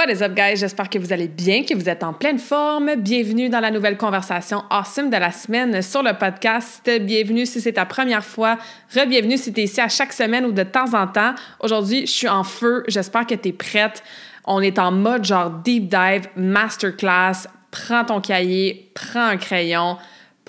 [0.00, 0.56] What is up, guys?
[0.56, 2.94] J'espère que vous allez bien, que vous êtes en pleine forme.
[2.94, 6.90] Bienvenue dans la nouvelle conversation awesome de la semaine sur le podcast.
[7.02, 8.56] Bienvenue si c'est ta première fois.
[8.96, 11.34] Re-bienvenue si tu es ici à chaque semaine ou de temps en temps.
[11.58, 12.82] Aujourd'hui, je suis en feu.
[12.88, 14.02] J'espère que tu es prête.
[14.46, 17.46] On est en mode genre deep dive, masterclass.
[17.70, 19.98] Prends ton cahier, prends un crayon,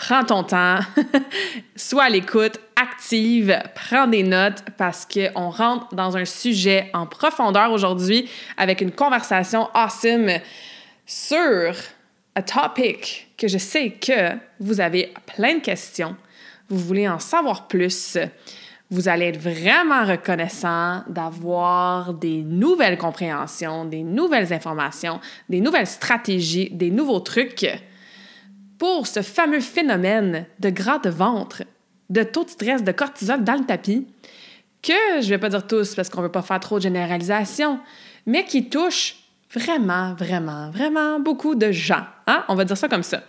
[0.02, 0.80] prends ton temps,
[1.76, 7.72] sois à l'écoute, active, prends des notes parce qu'on rentre dans un sujet en profondeur
[7.72, 10.32] aujourd'hui avec une conversation awesome
[11.06, 11.76] sur
[12.36, 16.16] un topic que je sais que vous avez plein de questions,
[16.68, 18.18] vous voulez en savoir plus.
[18.90, 26.70] Vous allez être vraiment reconnaissant d'avoir des nouvelles compréhensions, des nouvelles informations, des nouvelles stratégies,
[26.72, 27.68] des nouveaux trucs
[28.82, 31.62] pour ce fameux phénomène de gras de ventre
[32.10, 34.08] de taux de stress, de cortisol dans le tapis,
[34.82, 36.82] que je ne vais pas dire tous parce qu'on ne veut pas faire trop de
[36.82, 37.80] généralisation,
[38.26, 39.17] mais qui touche
[39.54, 42.08] vraiment, vraiment, vraiment beaucoup de gens.
[42.26, 42.44] Hein?
[42.48, 43.22] On va dire ça comme ça.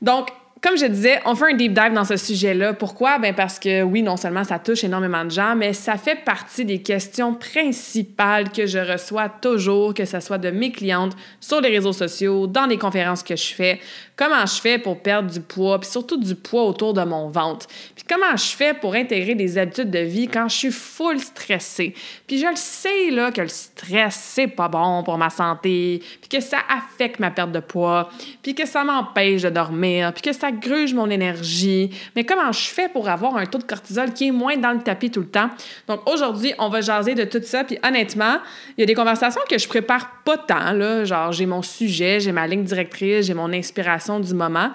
[0.00, 0.30] Donc,
[0.64, 2.72] comme je disais, on fait un deep dive dans ce sujet-là.
[2.72, 3.18] Pourquoi?
[3.18, 6.64] Ben parce que oui, non seulement ça touche énormément de gens, mais ça fait partie
[6.64, 11.68] des questions principales que je reçois toujours, que ce soit de mes clientes sur les
[11.68, 13.78] réseaux sociaux, dans les conférences que je fais.
[14.16, 17.66] Comment je fais pour perdre du poids, puis surtout du poids autour de mon ventre?
[17.96, 21.94] Puis comment je fais pour intégrer des habitudes de vie quand je suis full stressée?
[22.28, 26.28] Puis je le sais là que le stress c'est pas bon pour ma santé, puis
[26.28, 28.08] que ça affecte ma perte de poids,
[28.40, 31.90] puis que ça m'empêche de dormir, puis que ça gruge mon énergie.
[32.14, 34.80] Mais comment je fais pour avoir un taux de cortisol qui est moins dans le
[34.80, 35.50] tapis tout le temps?
[35.88, 37.64] Donc aujourd'hui, on va jaser de tout ça.
[37.64, 38.38] Puis honnêtement,
[38.78, 40.70] il y a des conversations que je prépare pas tant.
[40.72, 41.04] Là.
[41.04, 44.70] Genre, j'ai mon sujet, j'ai ma ligne directrice, j'ai mon inspiration du moment.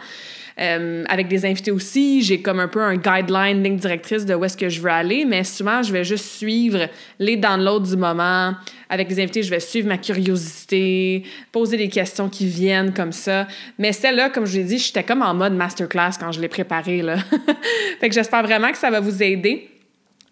[0.60, 4.44] Euh, avec des invités aussi, j'ai comme un peu un guideline, ligne directrice de où
[4.44, 8.54] est-ce que je veux aller, mais souvent, je vais juste suivre les downloads du moment.
[8.90, 11.24] Avec les invités, je vais suivre ma curiosité,
[11.54, 13.48] poser des questions qui viennent comme ça.
[13.78, 17.04] Mais celle-là, comme je l'ai dit, j'étais comme en mode masterclass quand je l'ai préparée,
[18.02, 19.70] fait que j'espère vraiment que ça va vous aider.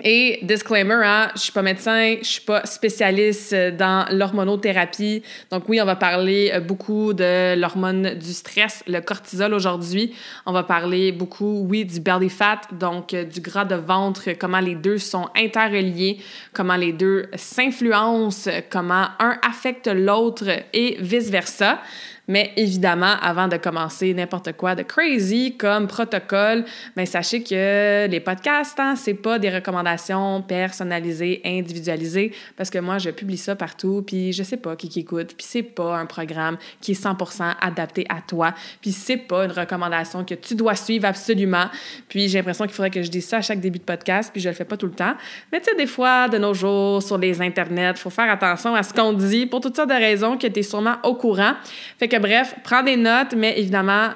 [0.04, 5.24] Et disclaimer, hein, je suis pas médecin, je suis pas spécialiste dans l'hormonothérapie.
[5.50, 10.14] Donc oui, on va parler euh, beaucoup de l'hormone du stress, le cortisol aujourd'hui.
[10.46, 14.60] On va parler beaucoup, oui, du belly fat, donc euh, du gras de ventre, comment
[14.60, 16.20] les deux sont interreliés,
[16.54, 21.80] comment les deux s'influencent, comment un affecte l'autre et vice-versa.
[22.28, 26.66] Mais évidemment, avant de commencer n'importe quoi de crazy comme protocole,
[26.96, 32.98] bien, sachez que les podcasts, hein, c'est pas des recommandations personnalisées, individualisées, parce que moi,
[32.98, 36.06] je publie ça partout, puis je sais pas qui, qui écoute, puis c'est pas un
[36.06, 40.76] programme qui est 100% adapté à toi, puis c'est pas une recommandation que tu dois
[40.76, 41.68] suivre absolument.
[42.10, 44.42] Puis j'ai l'impression qu'il faudrait que je dise ça à chaque début de podcast, puis
[44.42, 45.16] je le fais pas tout le temps.
[45.54, 48.84] Mais tu sais, des fois, de nos jours, sur les internets, faut faire attention à
[48.84, 51.54] ce qu'on dit pour toutes sortes de raisons que tu es sûrement au courant.
[51.98, 54.10] Fait que bref, prends des notes, mais évidemment,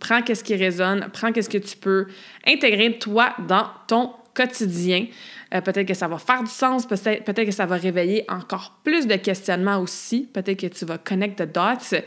[0.00, 2.06] prends qu'est-ce qui résonne, prends qu'est-ce que tu peux
[2.46, 5.06] intégrer toi dans ton quotidien.
[5.54, 8.80] Euh, peut-être que ça va faire du sens, peut-être peut que ça va réveiller encore
[8.82, 10.28] plus de questionnements aussi.
[10.32, 11.98] Peut-être que tu vas connect the dots.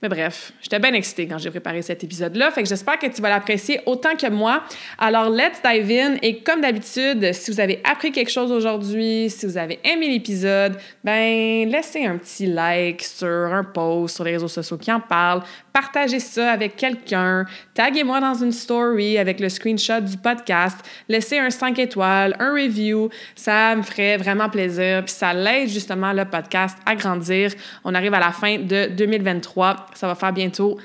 [0.00, 3.20] Mais bref, j'étais bien excitée quand j'ai préparé cet épisode-là, fait que j'espère que tu
[3.20, 4.62] vas l'apprécier autant que moi.
[4.96, 6.16] Alors, let's dive in.
[6.22, 10.78] Et comme d'habitude, si vous avez appris quelque chose aujourd'hui, si vous avez aimé l'épisode,
[11.02, 15.42] ben laissez un petit like sur un post sur les réseaux sociaux qui en parlent.
[15.72, 20.76] Partagez ça avec quelqu'un, taguez-moi dans une story avec le screenshot du podcast,
[21.08, 26.12] laissez un 5 étoiles, un review, ça me ferait vraiment plaisir, puis ça l'aide justement
[26.12, 27.52] le podcast à grandir.
[27.84, 30.78] On arrive à la fin de 2023, ça va faire bientôt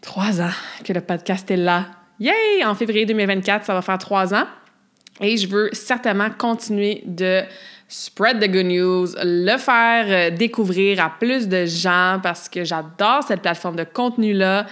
[0.00, 0.52] trois ans
[0.84, 1.86] que le podcast est là.
[2.20, 2.64] Yay!
[2.64, 4.46] En février 2024, ça va faire trois ans.
[5.20, 7.42] Et je veux certainement continuer de
[7.88, 13.22] spread the good news, le faire euh, découvrir à plus de gens parce que j'adore
[13.26, 14.66] cette plateforme de contenu-là.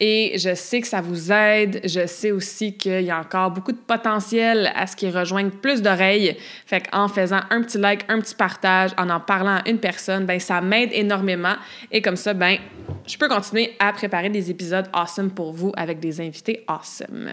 [0.00, 1.80] Et je sais que ça vous aide.
[1.84, 5.82] Je sais aussi qu'il y a encore beaucoup de potentiel à ce qu'ils rejoignent plus
[5.82, 6.36] d'oreilles.
[6.66, 10.24] Fait qu'en faisant un petit like, un petit partage, en en parlant à une personne,
[10.24, 11.56] ben ça m'aide énormément.
[11.90, 12.58] Et comme ça, ben
[13.06, 17.32] je peux continuer à préparer des épisodes awesome pour vous avec des invités awesome.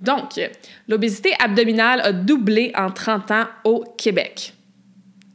[0.00, 0.40] Donc,
[0.86, 4.52] l'obésité abdominale a doublé en 30 ans au Québec.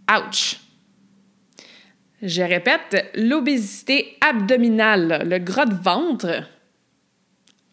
[0.10, 0.63] Ouch!
[2.26, 6.44] Je répète, l'obésité abdominale, le gras de ventre,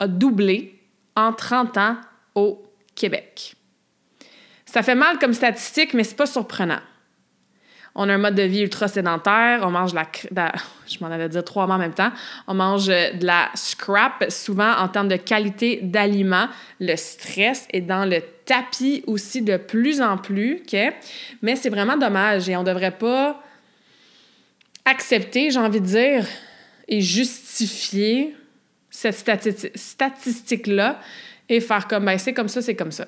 [0.01, 0.77] a doublé
[1.15, 1.97] en 30 ans
[2.35, 2.61] au
[2.97, 3.55] Québec.
[4.67, 6.81] Ça fait mal comme statistique, mais c'est pas surprenant.
[7.95, 10.53] On a un mode de vie ultra sédentaire, on mange la, la
[10.89, 12.11] je m'en allais dire trois en même temps,
[12.49, 16.49] on mange de la scrap, souvent en termes de qualité d'aliments.
[16.81, 20.77] Le stress est dans le tapis aussi de plus en plus, OK?
[21.43, 23.41] Mais c'est vraiment dommage et on devrait pas
[24.85, 26.27] accepter, j'ai envie de dire,
[26.89, 28.35] et justifier
[28.91, 29.17] cette
[29.77, 31.01] statistique-là
[31.49, 33.07] et faire comme, ben, c'est comme ça, c'est comme ça.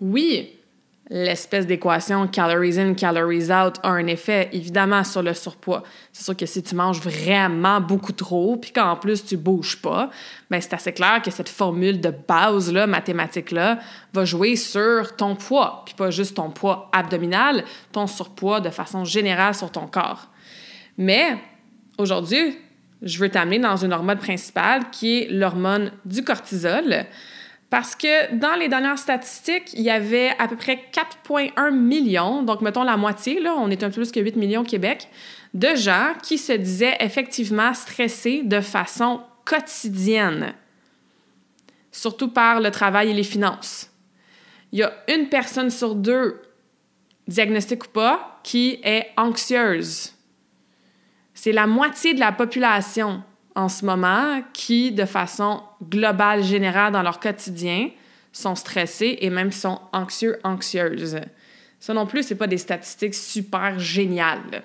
[0.00, 0.60] Oui,
[1.10, 5.82] l'espèce d'équation calories in, calories out a un effet évidemment sur le surpoids.
[6.12, 10.10] C'est sûr que si tu manges vraiment beaucoup trop, puis qu'en plus tu bouges pas,
[10.50, 13.80] ben c'est assez clair que cette formule de base là, mathématique là,
[14.12, 19.04] va jouer sur ton poids, puis pas juste ton poids abdominal, ton surpoids de façon
[19.04, 20.29] générale sur ton corps.
[20.98, 21.36] Mais
[21.98, 22.56] aujourd'hui,
[23.02, 27.06] je veux t'amener dans une hormone principale qui est l'hormone du cortisol.
[27.70, 32.62] Parce que dans les dernières statistiques, il y avait à peu près 4,1 millions, donc
[32.62, 35.08] mettons la moitié, là, on est un peu plus que 8 millions au Québec,
[35.54, 40.54] de gens qui se disaient effectivement stressés de façon quotidienne,
[41.92, 43.90] surtout par le travail et les finances.
[44.72, 46.42] Il y a une personne sur deux,
[47.28, 50.12] diagnostic ou pas, qui est anxieuse
[51.42, 53.22] c'est la moitié de la population
[53.54, 57.88] en ce moment qui, de façon globale, générale, dans leur quotidien,
[58.30, 61.18] sont stressés et même sont anxieux, anxieuses.
[61.78, 64.64] Ça non plus, c'est pas des statistiques super géniales.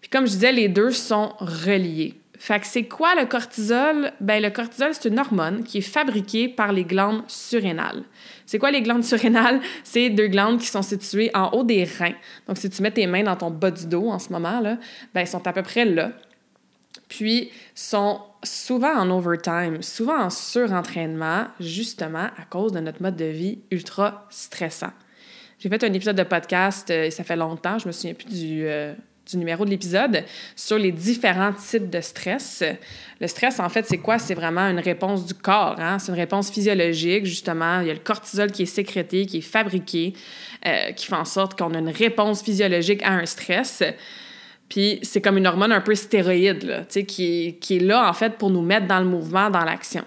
[0.00, 2.14] Puis comme je disais, les deux sont reliés.
[2.38, 4.10] Fait que c'est quoi le cortisol?
[4.20, 8.04] Ben, le cortisol, c'est une hormone qui est fabriquée par les glandes surrénales.
[8.46, 9.60] C'est quoi les glandes surrénales?
[9.82, 12.14] C'est deux glandes qui sont situées en haut des reins.
[12.46, 14.78] Donc, si tu mets tes mains dans ton bas du dos en ce moment, là,
[15.14, 16.12] ben, elles sont à peu près là.
[17.08, 23.24] Puis, sont souvent en overtime, souvent en surentraînement, justement à cause de notre mode de
[23.24, 24.92] vie ultra stressant.
[25.58, 28.66] J'ai fait un épisode de podcast, euh, ça fait longtemps, je me souviens plus du,
[28.66, 28.92] euh,
[29.30, 30.24] du numéro de l'épisode
[30.54, 32.62] sur les différents types de stress.
[33.20, 34.18] Le stress, en fait, c'est quoi?
[34.18, 35.76] C'est vraiment une réponse du corps.
[35.78, 35.98] Hein?
[35.98, 37.80] C'est une réponse physiologique, justement.
[37.80, 40.14] Il y a le cortisol qui est sécrété, qui est fabriqué,
[40.66, 43.82] euh, qui fait en sorte qu'on a une réponse physiologique à un stress.
[44.68, 48.50] Puis c'est comme une hormone un peu stéroïde, qui, qui est là, en fait, pour
[48.50, 50.04] nous mettre dans le mouvement, dans l'action.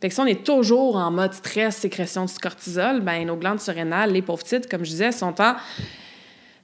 [0.00, 3.60] Fait que si on est toujours en mode stress, sécrétion du cortisol, ben nos glandes
[3.60, 5.56] surrénales, les pauvres comme je disais, sont en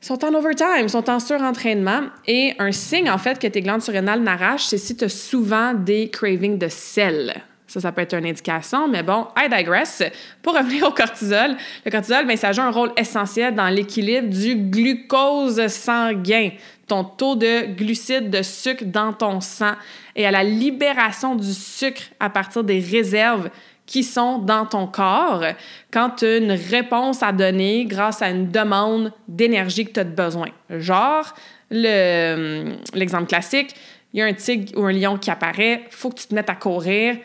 [0.04, 2.02] sont en overtime, sont en surentraînement.
[2.26, 5.72] Et un signe, en fait, que tes glandes surrénales n'arrachent, c'est si tu as souvent
[5.72, 7.42] des cravings de sel.
[7.66, 10.02] Ça, ça peut être une indication, mais bon, I digress.
[10.42, 11.56] Pour revenir au cortisol,
[11.86, 16.50] le cortisol, bien, ça joue un rôle essentiel dans l'équilibre du glucose sanguin,
[16.86, 19.72] ton taux de glucides, de sucre dans ton sang,
[20.14, 23.48] et à la libération du sucre à partir des réserves
[23.86, 25.44] qui sont dans ton corps
[25.90, 30.04] quand tu as une réponse à donner grâce à une demande d'énergie que tu as
[30.04, 30.48] besoin.
[30.70, 31.34] Genre,
[31.70, 33.74] l'exemple classique,
[34.12, 36.50] il y a un tigre ou un lion qui apparaît, faut que tu te mettes
[36.50, 37.16] à courir.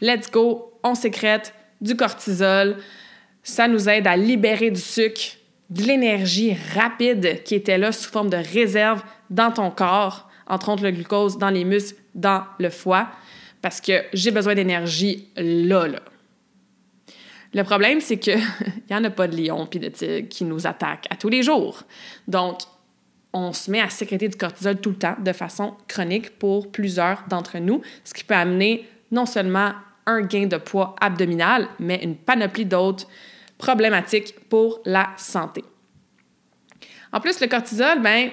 [0.00, 2.76] Let's go, on sécrète du cortisol.
[3.42, 5.36] Ça nous aide à libérer du sucre,
[5.70, 10.82] de l'énergie rapide qui était là sous forme de réserve dans ton corps, entre autres
[10.82, 13.08] le glucose dans les muscles, dans le foie
[13.64, 16.00] parce que j'ai besoin d'énergie là, là.
[17.54, 18.38] Le problème, c'est qu'il
[18.90, 21.42] n'y en a pas de lions puis de tigres qui nous attaquent à tous les
[21.42, 21.82] jours.
[22.28, 22.58] Donc,
[23.32, 27.24] on se met à sécréter du cortisol tout le temps de façon chronique pour plusieurs
[27.30, 29.72] d'entre nous, ce qui peut amener non seulement
[30.04, 33.06] un gain de poids abdominal, mais une panoplie d'autres
[33.56, 35.64] problématiques pour la santé.
[37.14, 38.28] En plus, le cortisol, ben,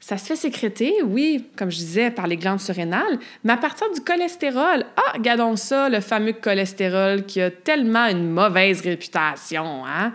[0.00, 3.86] ça se fait sécréter, oui, comme je disais, par les glandes surrénales, mais à partir
[3.92, 4.86] du cholestérol.
[4.96, 9.84] Ah, regardons ça, le fameux cholestérol qui a tellement une mauvaise réputation.
[9.86, 10.12] Hein?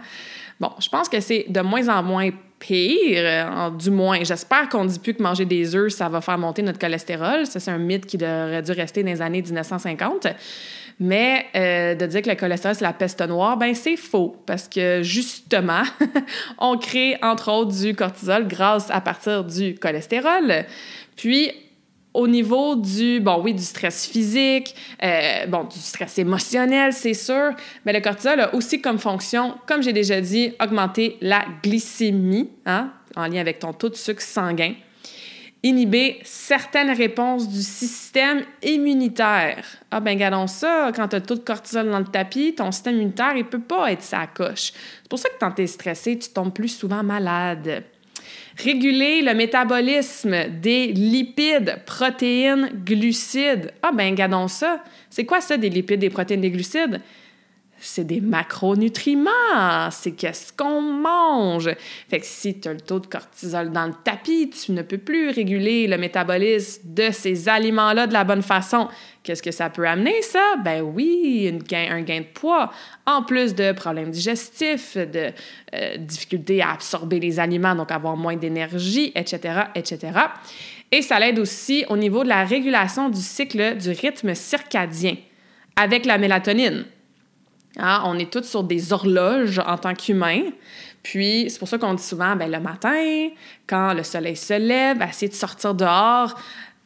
[0.60, 4.24] Bon, je pense que c'est de moins en moins pire, du moins.
[4.24, 7.46] J'espère qu'on ne dit plus que manger des œufs, ça va faire monter notre cholestérol.
[7.46, 10.28] Ça, c'est un mythe qui aurait dû rester dans les années 1950.
[11.00, 14.36] Mais euh, de dire que le cholestérol, c'est la peste noire, ben c'est faux.
[14.46, 15.84] Parce que justement,
[16.58, 20.66] on crée entre autres du cortisol grâce à partir du cholestérol.
[21.18, 21.52] Puis,
[22.14, 24.74] au niveau du, bon, oui, du stress physique,
[25.04, 27.52] euh, bon, du stress émotionnel, c'est sûr,
[27.86, 32.94] mais le cortisol a aussi comme fonction, comme j'ai déjà dit, augmenter la glycémie, hein,
[33.18, 34.76] en lien avec ton taux de sucre sanguin
[35.66, 39.66] inhiber certaines réponses du système immunitaire.
[39.90, 42.98] Ah ben regardons ça, quand tu as tout de cortisol dans le tapis, ton système
[42.98, 44.74] immunitaire, il peut pas être sa coche.
[45.02, 47.84] C'est pour ça que quand tu es stressé, tu tombes plus souvent malade.
[48.58, 53.74] Réguler le métabolisme des lipides, protéines, glucides.
[53.82, 54.84] Ah ben regardons ça.
[55.10, 57.02] C'est quoi ça des lipides, des protéines, des glucides?
[57.78, 61.70] C'est des macronutriments, c'est qu'est-ce qu'on mange.
[62.10, 64.98] Fait que si tu as le taux de cortisol dans le tapis, tu ne peux
[64.98, 68.88] plus réguler le métabolisme de ces aliments-là de la bonne façon.
[69.24, 70.56] Qu'est-ce que ça peut amener, ça?
[70.64, 72.72] Ben oui, un gain de poids,
[73.06, 75.32] en plus de problèmes digestifs, de
[75.74, 80.12] euh, difficultés à absorber les aliments, donc avoir moins d'énergie, etc., etc.
[80.92, 85.16] Et ça l'aide aussi au niveau de la régulation du cycle du rythme circadien
[85.76, 86.86] avec la mélatonine.
[87.78, 90.44] Hein, on est tous sur des horloges en tant qu'humains.
[91.04, 93.30] Puis, c'est pour ça qu'on dit souvent, ben, le matin,
[93.68, 96.36] quand le soleil se lève, essayez de sortir dehors,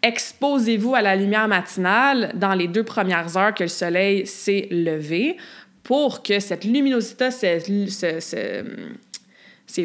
[0.02, 5.38] exposez-vous à la lumière matinale dans les deux premières heures que le soleil s'est levé
[5.84, 7.62] pour que cette luminosité, ces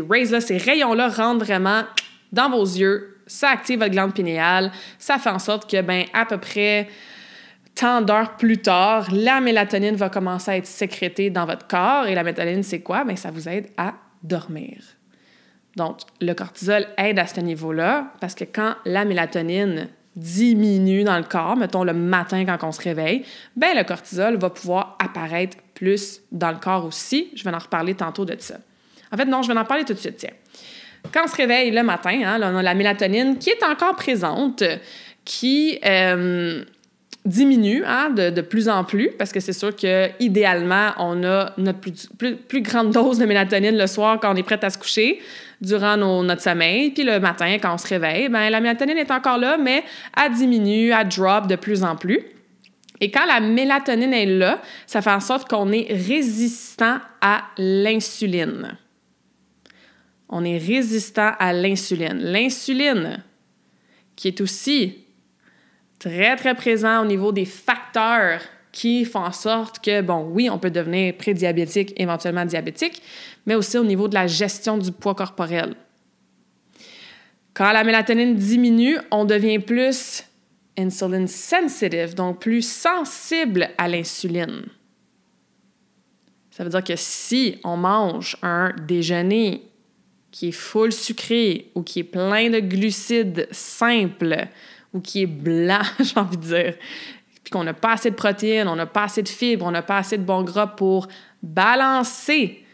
[0.00, 1.84] rays-là, ces rayons-là rentrent vraiment
[2.32, 3.18] dans vos yeux.
[3.26, 4.70] Ça active votre glande pinéale.
[4.98, 6.88] Ça fait en sorte que, ben, à peu près
[7.74, 12.06] tant d'heures plus tard, la mélatonine va commencer à être sécrétée dans votre corps.
[12.06, 13.04] Et la mélatonine, c'est quoi?
[13.04, 14.78] Bien, ça vous aide à dormir.
[15.76, 21.24] Donc, le cortisol aide à ce niveau-là parce que quand la mélatonine diminue dans le
[21.24, 23.24] corps, mettons le matin quand on se réveille,
[23.56, 27.30] ben le cortisol va pouvoir apparaître plus dans le corps aussi.
[27.34, 28.54] Je vais en reparler tantôt de ça.
[29.10, 30.18] En fait, non, je vais en parler tout de suite.
[30.18, 30.30] Tiens.
[31.12, 34.62] Quand on se réveille le matin, hein, on a la mélatonine qui est encore présente,
[35.24, 36.64] qui euh,
[37.24, 41.78] diminue hein, de, plus en plus parce que c'est sûr que idéalement on a notre
[41.78, 45.20] plus, grande dose de mélatonine le soir quand on est prêt à se coucher
[45.60, 46.90] durant notre sommeil.
[46.90, 49.84] Puis le matin quand on se réveille ben la mélatonine est encore là mais
[50.22, 52.20] elle diminue elle drop de plus en plus.
[53.00, 58.76] Et quand la mélatonine est là ça fait en sorte qu'on est résistant à l'insuline.
[60.28, 62.18] On est résistant à l'insuline.
[62.18, 63.22] L'insuline
[64.14, 65.03] qui est aussi
[66.04, 68.40] très, très présent au niveau des facteurs
[68.72, 73.00] qui font en sorte que, bon, oui, on peut devenir prédiabétique, éventuellement diabétique,
[73.46, 75.74] mais aussi au niveau de la gestion du poids corporel.
[77.54, 80.24] Quand la mélatonine diminue, on devient plus
[80.76, 84.64] insulin sensitive, donc plus sensible à l'insuline.
[86.50, 89.62] Ça veut dire que si on mange un déjeuner
[90.30, 94.48] qui est full sucré ou qui est plein de glucides simples,
[94.94, 96.74] ou qui est blanc, j'ai envie de dire,
[97.42, 99.82] puis qu'on n'a pas assez de protéines, on n'a pas assez de fibres, on n'a
[99.82, 101.08] pas assez de bons gras pour
[101.42, 102.64] balancer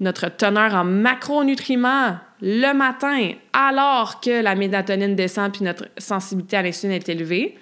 [0.00, 6.62] notre teneur en macronutriments le matin, alors que la mélatonine descend puis notre sensibilité à
[6.62, 7.56] l'insuline est élevée,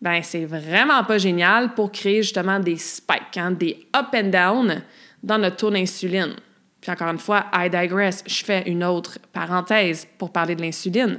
[0.00, 4.82] ben c'est vraiment pas génial pour créer justement des spikes, hein, des up and down
[5.22, 6.34] dans notre taux d'insuline.
[6.80, 11.18] Puis encore une fois, I digress, je fais une autre parenthèse pour parler de l'insuline.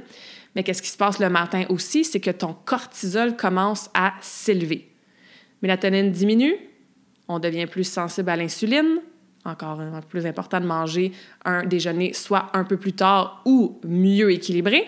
[0.56, 4.90] Mais qu'est-ce qui se passe le matin aussi, c'est que ton cortisol commence à s'élever.
[5.60, 6.56] Mélatonine diminue,
[7.28, 9.00] on devient plus sensible à l'insuline.
[9.44, 11.12] Encore plus important de manger
[11.44, 14.82] un déjeuner soit un peu plus tard ou mieux équilibré,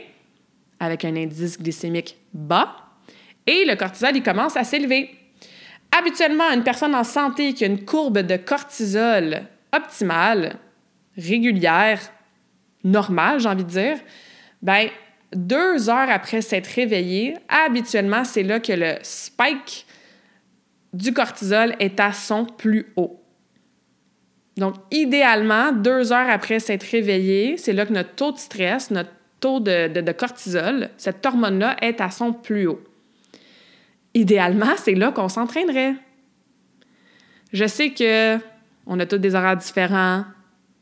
[0.81, 2.75] avec un indice glycémique bas.
[3.47, 5.11] Et le cortisol, il commence à s'élever.
[5.97, 9.43] Habituellement, une personne en santé qui a une courbe de cortisol
[9.77, 10.57] optimale,
[11.17, 12.01] régulière,
[12.85, 13.99] normale, j'ai envie de dire,
[14.63, 14.89] ben
[15.35, 19.87] deux heures après s'être réveillé, habituellement, c'est là que le spike
[20.93, 23.23] du cortisol est à son plus haut.
[24.57, 29.11] Donc, idéalement, deux heures après s'être réveillé, c'est là que notre taux de stress, notre
[29.39, 32.83] taux de, cortisol, cette hormone-là, est à son plus haut.
[34.15, 35.95] Idéalement, c'est là qu'on s'entraînerait.
[37.53, 38.39] Je sais que
[38.87, 40.25] on a tous des horaires différents,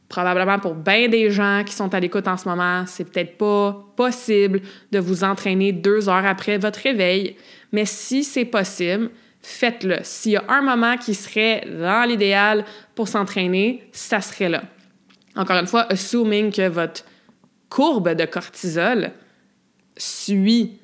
[0.08, 3.84] probablement pour bien des gens qui sont à l'écoute en ce moment, c'est peut-être pas
[3.96, 4.60] possible
[4.92, 7.36] de vous entraîner deux heures après votre réveil,
[7.72, 9.10] mais si c'est possible,
[9.42, 9.98] faites-le.
[10.02, 14.62] S'il y a un moment qui serait dans l'idéal pour s'entraîner, ça serait là.
[15.34, 17.04] Encore une fois, assuming que votre
[17.68, 19.12] courbe de cortisol
[19.96, 20.78] suit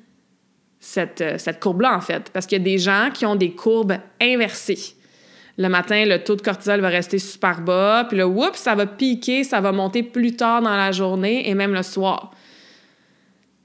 [0.79, 2.29] cette, euh, cette courbe-là, en fait.
[2.31, 4.95] Parce qu'il y a des gens qui ont des courbes inversées.
[5.57, 8.87] Le matin, le taux de cortisol va rester super bas, puis là, oups, ça va
[8.87, 12.31] piquer, ça va monter plus tard dans la journée et même le soir.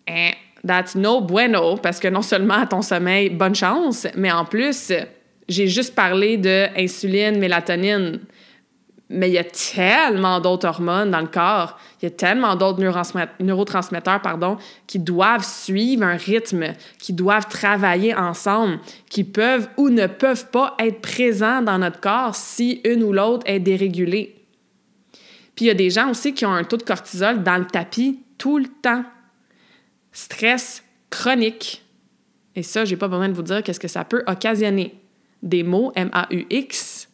[0.09, 0.33] And
[0.66, 4.92] that's no bueno, parce que non seulement à ton sommeil, bonne chance, mais en plus,
[5.49, 8.21] j'ai juste parlé de insuline, mélatonine.
[9.11, 12.81] Mais il y a tellement d'autres hormones dans le corps, il y a tellement d'autres
[13.41, 20.07] neurotransmetteurs pardon, qui doivent suivre un rythme, qui doivent travailler ensemble, qui peuvent ou ne
[20.07, 24.35] peuvent pas être présents dans notre corps si une ou l'autre est dérégulée.
[25.57, 27.67] Puis il y a des gens aussi qui ont un taux de cortisol dans le
[27.67, 29.05] tapis tout le temps.
[30.12, 31.83] Stress chronique.
[32.55, 35.00] Et ça, j'ai pas besoin de vous dire qu'est-ce que ça peut occasionner.
[35.43, 37.09] Des mots M-A-U-X,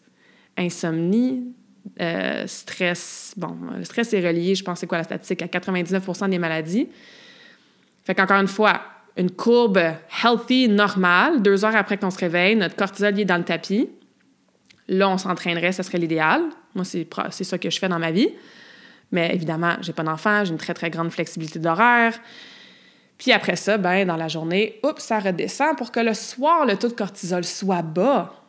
[0.57, 1.55] insomnie,
[2.01, 3.35] euh, stress.
[3.37, 6.89] Bon, le stress est relié, je pense, c'est quoi la statistique, à 99% des maladies.
[8.05, 8.81] Fait qu'encore une fois,
[9.17, 9.81] une courbe
[10.25, 13.89] healthy, normale, deux heures après qu'on se réveille, notre cortisol est dans le tapis.
[14.89, 16.43] Là, on s'entraînerait, ce serait l'idéal.
[16.75, 18.29] Moi, c'est ça que je fais dans ma vie.
[19.13, 22.19] Mais évidemment, j'ai pas d'enfant, j'ai une très, très grande flexibilité d'horaire.
[23.17, 26.77] Puis après ça, ben, dans la journée, oups, ça redescend pour que le soir, le
[26.77, 28.44] taux de cortisol soit bas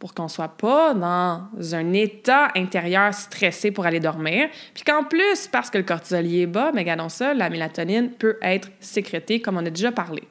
[0.00, 1.42] pour qu'on soit pas dans
[1.72, 4.48] un état intérieur stressé pour aller dormir.
[4.72, 8.38] Puis qu'en plus, parce que le cortisol est bas, mais regardons ça, la mélatonine peut
[8.40, 10.22] être sécrétée, comme on a déjà parlé.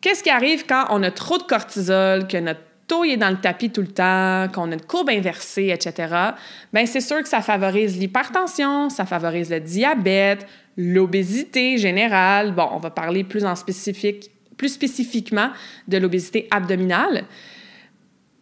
[0.00, 3.40] Qu'est-ce qui arrive quand on a trop de cortisol, que notre taux est dans le
[3.40, 6.14] tapis tout le temps, qu'on a une courbe inversée, etc.,
[6.72, 12.52] bien, c'est sûr que ça favorise l'hypertension, ça favorise le diabète, l'obésité générale.
[12.52, 13.44] Bon, on va parler plus
[14.68, 15.50] spécifiquement
[15.88, 17.24] de l'obésité abdominale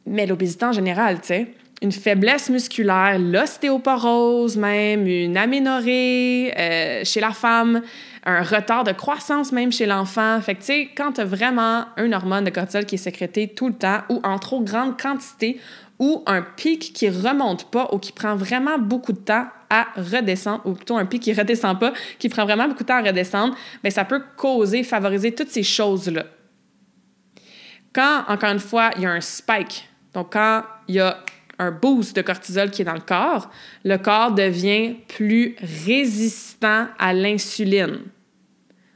[0.07, 1.55] mais l'obésité en général, tu sais.
[1.81, 7.83] Une faiblesse musculaire, l'ostéoporose même, une aménorrhée euh, chez la femme,
[8.25, 10.41] un retard de croissance même chez l'enfant.
[10.41, 13.49] Fait que, tu sais, quand tu as vraiment une hormone de cortisol qui est sécrétée
[13.49, 15.59] tout le temps ou en trop grande quantité
[15.99, 20.61] ou un pic qui remonte pas ou qui prend vraiment beaucoup de temps à redescendre,
[20.67, 23.57] ou plutôt un pic qui redescend pas, qui prend vraiment beaucoup de temps à redescendre,
[23.83, 26.25] bien, ça peut causer, favoriser toutes ces choses-là.
[27.93, 31.19] Quand, encore une fois, il y a un spike donc, quand il y a
[31.59, 33.51] un boost de cortisol qui est dans le corps,
[33.85, 38.01] le corps devient plus résistant à l'insuline.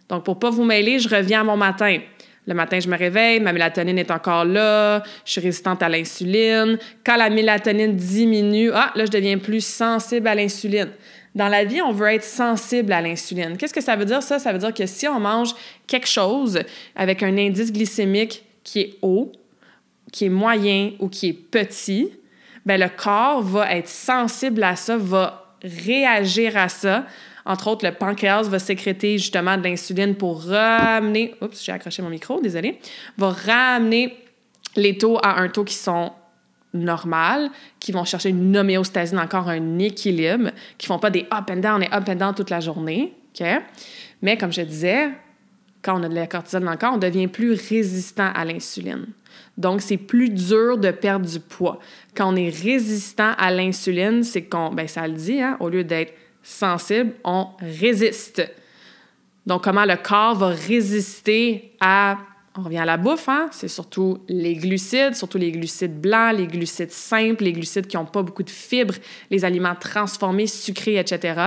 [0.09, 1.99] Donc, pour ne pas vous mêler, je reviens à mon matin.
[2.47, 6.79] Le matin, je me réveille, ma mélatonine est encore là, je suis résistante à l'insuline.
[7.05, 10.91] Quand la mélatonine diminue, ah, là, je deviens plus sensible à l'insuline.
[11.35, 13.57] Dans la vie, on veut être sensible à l'insuline.
[13.57, 14.39] Qu'est-ce que ça veut dire, ça?
[14.39, 15.55] Ça veut dire que si on mange
[15.89, 16.61] quelque chose
[16.95, 19.33] avec un indice glycémique qui est haut,
[20.17, 22.11] qui est moyen ou qui est petit,
[22.65, 27.05] ben le corps va être sensible à ça, va réagir à ça.
[27.45, 32.09] Entre autres, le pancréas va sécréter justement de l'insuline pour ramener, oups, j'ai accroché mon
[32.09, 32.81] micro, désolé,
[33.19, 34.17] va ramener
[34.75, 36.13] les taux à un taux qui sont
[36.73, 41.57] normaux, qui vont chercher une homéostasie, encore un équilibre, qui font pas des up and
[41.57, 43.47] down et up and down toute la journée, OK?
[44.23, 45.11] Mais comme je disais,
[45.83, 49.09] quand on a de la cortisol dans le corps, on devient plus résistant à l'insuline.
[49.57, 51.79] Donc, c'est plus dur de perdre du poids.
[52.15, 55.83] Quand on est résistant à l'insuline, c'est qu'on, ben ça le dit, hein, au lieu
[55.83, 58.43] d'être sensible, on résiste.
[59.47, 62.19] Donc, comment le corps va résister à,
[62.57, 63.49] on revient à la bouffe, hein?
[63.51, 68.05] c'est surtout les glucides, surtout les glucides blancs, les glucides simples, les glucides qui n'ont
[68.05, 68.95] pas beaucoup de fibres,
[69.31, 71.41] les aliments transformés, sucrés, etc.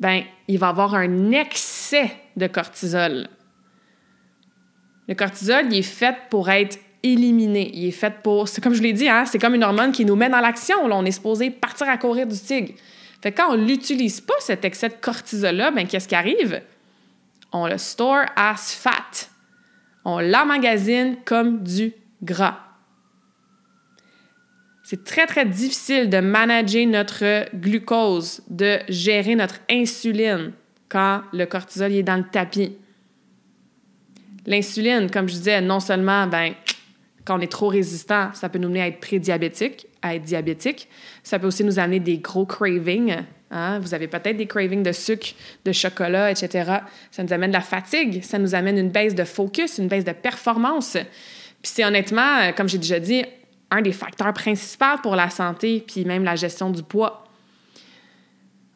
[0.00, 3.28] Ben, il va avoir un excès de cortisol.
[5.06, 8.48] Le cortisol, il est fait pour être Il est fait pour.
[8.48, 10.76] C'est comme je l'ai dit, hein, c'est comme une hormone qui nous met dans l'action.
[10.82, 12.72] on est supposé partir à courir du tigre.
[13.22, 16.62] Fait quand on l'utilise pas, cet excès de cortisol-là, ben, qu'est-ce qui arrive?
[17.52, 19.28] On le store as fat.
[20.06, 22.58] On l'emmagasine comme du gras.
[24.82, 30.52] C'est très, très difficile de manager notre glucose, de gérer notre insuline
[30.88, 32.76] quand le cortisol est dans le tapis.
[34.46, 36.52] L'insuline, comme je disais, non seulement, ben,
[37.24, 40.88] quand on est trop résistant, ça peut nous mener à être prédiabétique, à être diabétique.
[41.22, 43.16] Ça peut aussi nous amener des gros cravings.
[43.50, 43.78] Hein.
[43.78, 45.28] Vous avez peut-être des cravings de sucre,
[45.64, 46.78] de chocolat, etc.
[47.10, 50.04] Ça nous amène de la fatigue, ça nous amène une baisse de focus, une baisse
[50.04, 50.92] de performance.
[51.62, 53.24] Puis c'est honnêtement, euh, comme j'ai déjà dit,
[53.70, 57.23] un des facteurs principaux pour la santé, puis même la gestion du poids.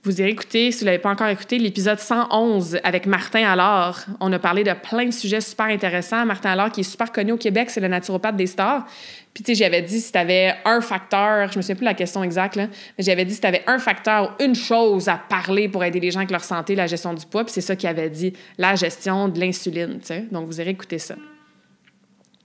[0.04, 4.06] Vous irez écouter, si vous ne l'avez pas encore écouté, l'épisode 111 avec Martin Allard.
[4.20, 6.24] On a parlé de plein de sujets super intéressants.
[6.24, 8.86] Martin Allard, qui est super connu au Québec, c'est le naturopathe des stars.
[9.34, 11.94] Puis, tu sais, j'avais dit si tu avais un facteur, je me souviens plus la
[11.94, 12.68] question exacte, mais
[13.00, 16.20] j'avais dit si tu avais un facteur une chose à parler pour aider les gens
[16.20, 19.28] avec leur santé, la gestion du poids, puis c'est ça qu'il avait dit, la gestion
[19.28, 19.98] de l'insuline.
[20.30, 21.16] Donc, vous irez écouter ça.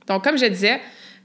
[0.08, 0.82] Donc, comme je disais,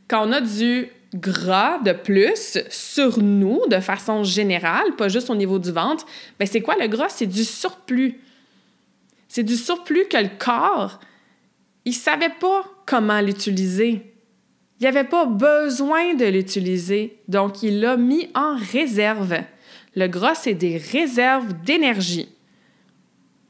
[0.07, 5.35] quand on a du gras de plus sur nous de façon générale, pas juste au
[5.35, 6.07] niveau du ventre,
[6.39, 7.09] ben c'est quoi le gras?
[7.09, 8.21] C'est du surplus.
[9.29, 11.01] C'est du surplus que le corps,
[11.85, 14.15] il savait pas comment l'utiliser.
[14.81, 19.39] Il avait pas besoin de l'utiliser, donc il l'a mis en réserve.
[19.97, 22.29] Le gras, c'est des réserves d'énergie.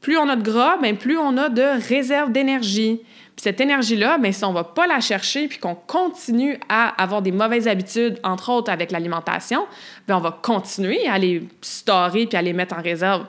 [0.01, 3.01] Plus on a de gras, ben plus on a de réserves d'énergie
[3.39, 7.21] cette énergie-là, ben, si on ne va pas la chercher puis qu'on continue à avoir
[7.21, 9.65] des mauvaises habitudes, entre autres avec l'alimentation,
[10.07, 13.25] bien, on va continuer à les storer puis à les mettre en réserve.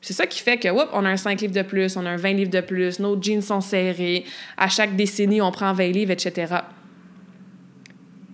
[0.00, 2.16] C'est ça qui fait que, on a un 5 livres de plus, on a un
[2.16, 4.24] 20 livres de plus, nos jeans sont serrés,
[4.56, 6.56] à chaque décennie, on prend 20 livres, etc.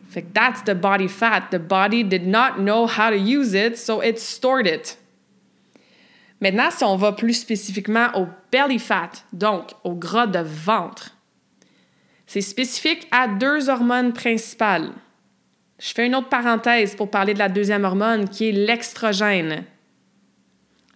[0.09, 1.49] Fait que that's the body fat.
[1.51, 4.97] The body did not know how to use it, so it stored it.
[6.41, 11.17] Maintenant, si on va plus spécifiquement au belly fat, donc au gras de ventre,
[12.27, 14.93] c'est spécifique à deux hormones principales.
[15.79, 19.65] Je fais une autre parenthèse pour parler de la deuxième hormone qui est l'extrogène.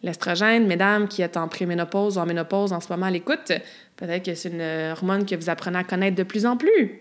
[0.02, 3.52] L'estrogène, mesdames qui êtes en préménopause ou en ménopause en ce moment à l'écoute,
[3.96, 7.00] peut-être que c'est une hormone que vous apprenez à connaître de plus en plus.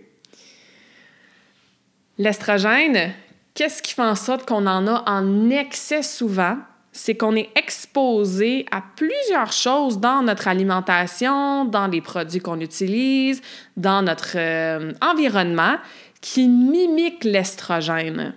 [2.20, 3.12] L'estrogène,
[3.56, 6.58] qu'est-ce qui fait en sorte qu'on en a en excès souvent?
[6.92, 13.42] C'est qu'on est exposé à plusieurs choses dans notre alimentation, dans les produits qu'on utilise,
[13.78, 15.78] dans notre euh, environnement
[16.20, 18.36] qui mimiquent l'estrogène.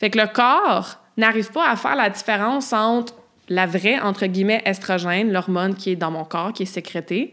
[0.00, 3.14] Fait que le corps n'arrive pas à faire la différence entre
[3.48, 7.32] la vraie, entre guillemets, estrogène, l'hormone qui est dans mon corps, qui est sécrétée,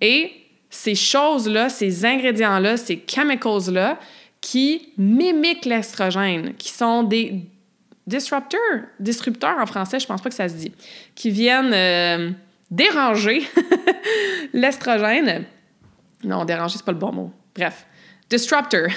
[0.00, 0.32] et
[0.70, 3.98] ces choses-là, ces ingrédients-là, ces chemicals-là,
[4.40, 7.42] qui mimiquent l'estrogène, qui sont des
[8.06, 10.72] disrupteurs, disrupteurs en français, je pense pas que ça se dit,
[11.14, 12.30] qui viennent euh,
[12.70, 13.42] déranger
[14.52, 15.44] l'estrogène.
[16.24, 17.32] Non, déranger, c'est pas le bon mot.
[17.54, 17.86] Bref,
[18.28, 18.88] disruptor.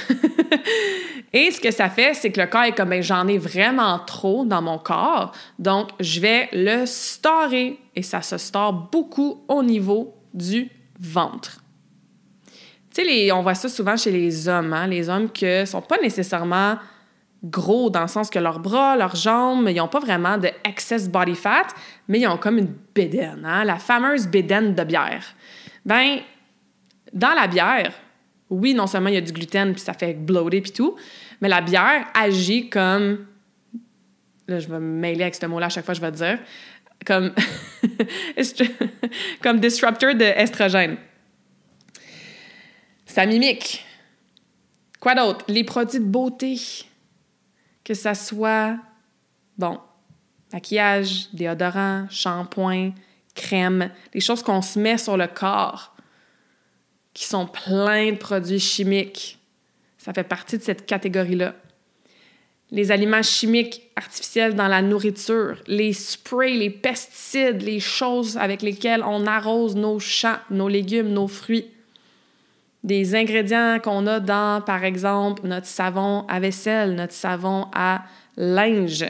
[1.33, 3.99] Et ce que ça fait, c'est que le corps est comme, ben, j'en ai vraiment
[3.99, 7.79] trop dans mon corps, donc je vais le storer.
[7.95, 10.69] Et ça se store beaucoup au niveau du
[10.99, 11.61] ventre.
[12.93, 14.87] Tu sais, on voit ça souvent chez les hommes, hein?
[14.87, 16.77] les hommes qui sont pas nécessairement
[17.43, 21.09] gros dans le sens que leurs bras, leurs jambes, ils n'ont pas vraiment de excess
[21.09, 21.67] body fat,
[22.07, 23.63] mais ils ont comme une bédaine, hein?
[23.63, 25.25] la fameuse bédaine de bière.
[25.85, 26.19] Ben,
[27.13, 27.93] dans la bière,
[28.49, 30.95] oui, non seulement il y a du gluten puis ça fait bloater puis tout,
[31.39, 33.25] mais la bière agit comme
[34.47, 36.39] là je vais me mêler avec ce mot-là à chaque fois je vais dire
[37.05, 37.33] comme
[39.41, 40.33] comme disruptor de
[43.05, 43.85] Ça mimique.
[44.99, 45.45] Quoi d'autre?
[45.47, 46.59] Les produits de beauté
[47.89, 48.77] que ça soit,
[49.57, 49.79] bon,
[50.53, 52.91] maquillage, déodorant, shampoing,
[53.33, 55.95] crème, des choses qu'on se met sur le corps
[57.15, 59.39] qui sont pleins de produits chimiques.
[59.97, 61.55] Ça fait partie de cette catégorie-là.
[62.69, 69.01] Les aliments chimiques artificiels dans la nourriture, les sprays, les pesticides, les choses avec lesquelles
[69.01, 71.71] on arrose nos champs, nos légumes, nos fruits
[72.83, 78.03] des ingrédients qu'on a dans, par exemple, notre savon à vaisselle, notre savon à
[78.37, 79.05] linge,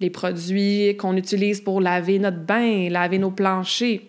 [0.00, 4.00] les produits qu'on utilise pour laver notre bain, laver nos planchers.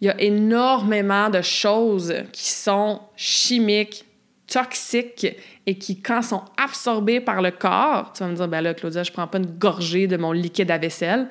[0.00, 4.04] Il y a énormément de choses qui sont chimiques,
[4.46, 5.26] toxiques
[5.66, 9.02] et qui, quand sont absorbées par le corps, tu vas me dire, ben là, Claudia,
[9.02, 11.28] je prends pas une gorgée de mon liquide à vaisselle.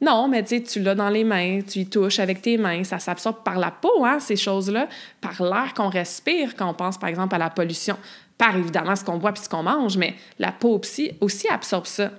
[0.00, 3.42] Non, mais tu l'as dans les mains, tu y touches avec tes mains, ça s'absorbe
[3.42, 4.88] par la peau, hein, ces choses-là,
[5.22, 7.96] par l'air qu'on respire quand on pense, par exemple, à la pollution,
[8.36, 11.86] par évidemment ce qu'on boit puis ce qu'on mange, mais la peau aussi, aussi absorbe
[11.86, 12.10] ça.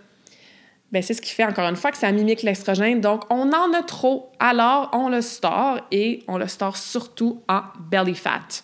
[0.92, 3.02] Bien, c'est ce qui fait, encore une fois, que ça mimique l'estrogène.
[3.02, 7.62] Donc, on en a trop, alors on le store et on le store surtout en
[7.92, 8.64] belly fat.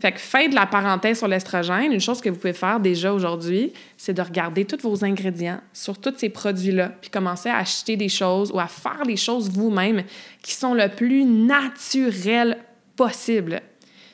[0.00, 3.12] Fait que fin de la parenthèse sur l'estrogène, une chose que vous pouvez faire déjà
[3.12, 7.96] aujourd'hui, c'est de regarder tous vos ingrédients sur tous ces produits-là, puis commencer à acheter
[7.96, 10.04] des choses ou à faire les choses vous-même
[10.40, 12.58] qui sont le plus naturelles
[12.94, 13.60] possible.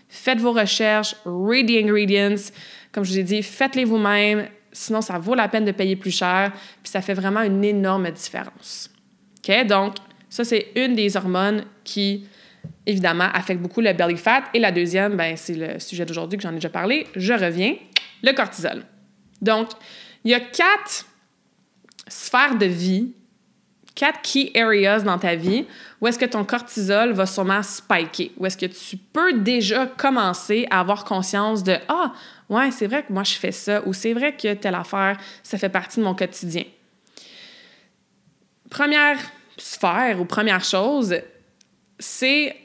[0.09, 2.51] Faites vos recherches, read the ingredients.
[2.93, 6.17] Comme je vous ai dit, faites-les vous-même, sinon ça vaut la peine de payer plus
[6.17, 8.91] cher, puis ça fait vraiment une énorme différence.
[9.47, 9.67] OK?
[9.67, 9.97] Donc,
[10.31, 12.27] ça, c'est une des hormones qui
[12.87, 14.45] évidemment, affecte beaucoup le belly fat.
[14.55, 17.07] Et la deuxième, ben, c'est le sujet d'aujourd'hui que j'en ai déjà parlé.
[17.17, 17.77] Je reviens,
[18.23, 18.85] le cortisol.
[19.43, 19.71] Donc,
[20.25, 21.07] il y a quatre
[22.09, 23.13] sphères de vie,
[23.95, 25.67] quatre key areas dans ta vie
[26.01, 30.67] où est-ce que ton cortisol va sûrement spiker, où est-ce que tu peux déjà commencer
[30.71, 32.13] à avoir conscience de Ah,
[32.51, 35.57] ouais, c'est vrai que moi je fais ça, ou c'est vrai que telle affaire, ça
[35.57, 36.65] fait partie de mon quotidien.
[38.71, 39.19] Première
[39.57, 41.15] sphère ou première chose,
[41.99, 42.57] c'est.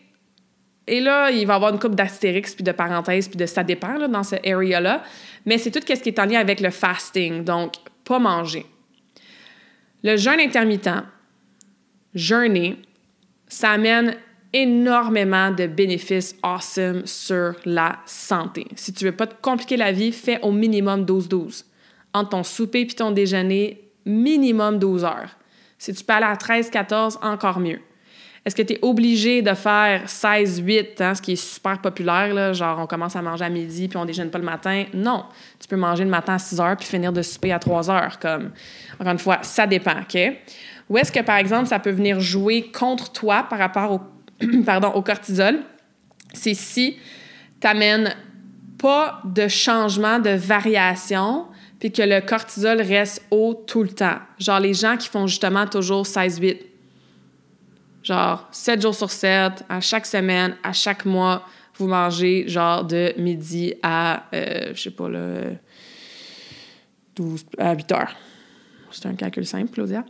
[0.87, 3.63] Et là, il va y avoir une coupe d'astérix, puis de parenthèses, puis de ça
[3.63, 5.03] dépend là, dans ce area-là.
[5.45, 8.65] Mais c'est tout ce qui est en lien avec le fasting, donc pas manger.
[10.03, 11.03] Le jeûne intermittent,
[12.15, 12.77] jeûner,
[13.47, 14.15] ça amène
[14.53, 18.65] énormément de bénéfices awesome sur la santé.
[18.75, 21.65] Si tu veux pas te compliquer la vie, fais au minimum 12-12.
[22.13, 25.37] Entre ton souper et ton déjeuner, minimum 12 heures.
[25.77, 27.79] Si tu peux aller à 13-14, encore mieux.
[28.45, 32.53] Est-ce que tu es obligé de faire 16-8, hein, ce qui est super populaire, là,
[32.53, 34.85] genre on commence à manger à midi puis on déjeune pas le matin?
[34.93, 35.25] Non.
[35.59, 38.17] Tu peux manger le matin à 6 heures puis finir de souper à 3 heures.
[38.19, 38.51] Comme,
[38.99, 40.17] encore une fois, ça dépend, OK?
[40.89, 44.01] Ou est-ce que, par exemple, ça peut venir jouer contre toi par rapport au,
[44.65, 45.59] pardon, au cortisol?
[46.33, 46.97] C'est si
[47.59, 48.15] tu n'amènes
[48.77, 51.45] pas de changement, de variation,
[51.79, 54.17] puis que le cortisol reste haut tout le temps.
[54.37, 56.68] Genre les gens qui font justement toujours 16-8.
[58.03, 63.13] Genre 7 jours sur 7, à chaque semaine, à chaque mois, vous mangez genre de
[63.17, 65.51] midi à, euh, je sais pas, là,
[67.15, 68.15] 12, à 8 heures.
[68.91, 70.03] C'est un calcul simple, Claudia.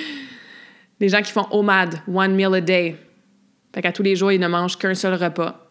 [1.00, 2.96] les gens qui font OMAD, one meal a day.
[3.74, 5.68] Fait qu'à tous les jours, ils ne mangent qu'un seul repas.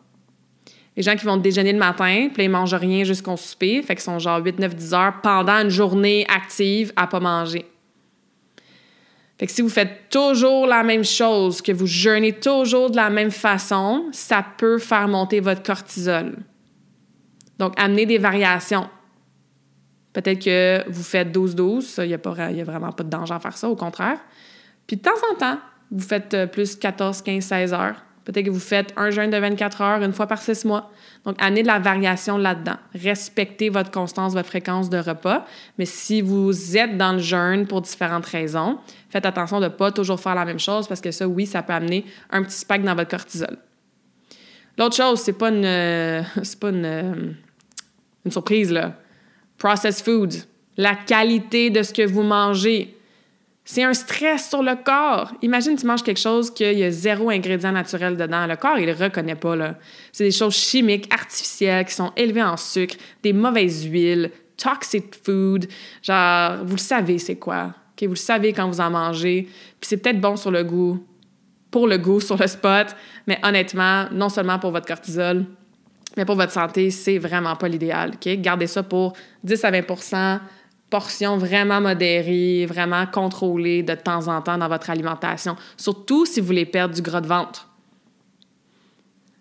[0.96, 4.04] Les gens qui vont déjeuner le matin, puis ils mangent rien jusqu'au souper, fait qu'ils
[4.04, 7.66] sont genre 8, 9, 10 heures pendant une journée active à pas manger.
[9.42, 13.10] Fait que si vous faites toujours la même chose, que vous jeûnez toujours de la
[13.10, 16.38] même façon, ça peut faire monter votre cortisol.
[17.58, 18.88] Donc, amenez des variations.
[20.14, 23.58] Peut-être que vous faites 12-12, il n'y a, a, vraiment pas de danger à faire
[23.58, 24.20] ça, au contraire.
[24.86, 25.58] Puis de temps en temps,
[25.90, 27.96] vous faites euh, plus 14, 15, 16 heures.
[28.24, 30.92] Peut-être que vous faites un jeûne de 24 heures une fois par six mois.
[31.26, 32.78] Donc, amenez de la variation là-dedans.
[32.94, 35.46] Respectez votre constance, votre fréquence de repas.
[35.78, 38.78] Mais si vous êtes dans le jeûne pour différentes raisons,
[39.10, 41.64] faites attention de ne pas toujours faire la même chose parce que ça, oui, ça
[41.64, 43.58] peut amener un petit spike dans votre cortisol.
[44.78, 47.36] L'autre chose, c'est pas une, c'est pas une,
[48.26, 48.96] une surprise, là.
[49.58, 50.34] Processed food.
[50.78, 52.98] La qualité de ce que vous mangez.
[53.64, 55.34] C'est un stress sur le corps.
[55.42, 58.48] Imagine, tu manges quelque chose qu'il y a zéro ingrédient naturel dedans.
[58.48, 59.56] Le corps, il le reconnaît pas.
[59.56, 59.76] Là.
[60.12, 65.68] C'est des choses chimiques, artificielles, qui sont élevées en sucre, des mauvaises huiles, toxic food.
[66.02, 67.74] Genre, vous le savez, c'est quoi?
[68.02, 69.44] Vous le savez quand vous en mangez.
[69.80, 71.06] Puis c'est peut-être bon sur le goût,
[71.70, 72.88] pour le goût, sur le spot,
[73.28, 75.46] mais honnêtement, non seulement pour votre cortisol,
[76.18, 78.14] mais pour votre santé, c'est vraiment pas l'idéal.
[78.20, 79.82] Gardez ça pour 10 à 20
[80.92, 86.46] portions vraiment modérées, vraiment contrôlées de temps en temps dans votre alimentation, surtout si vous
[86.46, 87.68] voulez perdre du gras de ventre.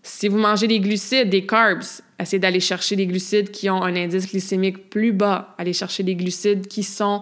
[0.02, 1.84] Si vous mangez des glucides, des carbs,
[2.18, 5.54] essayez d'aller chercher des glucides qui ont un indice glycémique plus bas.
[5.58, 7.20] Allez chercher des glucides qui sont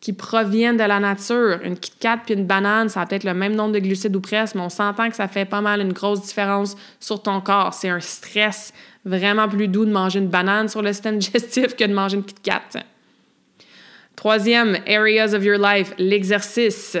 [0.00, 1.60] qui proviennent de la nature.
[1.64, 4.20] Une Kit Kat puis une banane, ça a peut-être le même nombre de glucides ou
[4.20, 7.74] presque, mais on s'entend que ça fait pas mal une grosse différence sur ton corps.
[7.74, 8.72] C'est un stress
[9.04, 12.24] vraiment plus doux de manger une banane sur le système digestif que de manger une
[12.24, 12.62] Kit Kat.
[14.16, 16.96] Troisième, areas of your life, l'exercice.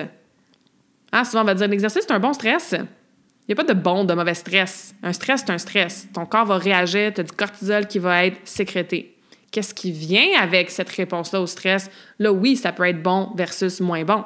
[1.10, 2.74] Ah, souvent, on va dire l'exercice, c'est un bon stress.
[2.74, 4.94] Il n'y a pas de bon, de mauvais stress.
[5.02, 6.08] Un stress, c'est un stress.
[6.12, 9.16] Ton corps va réagir, tu as du cortisol qui va être sécrété.
[9.50, 11.90] Qu'est-ce qui vient avec cette réponse-là au stress?
[12.18, 14.24] Là, oui, ça peut être bon versus moins bon.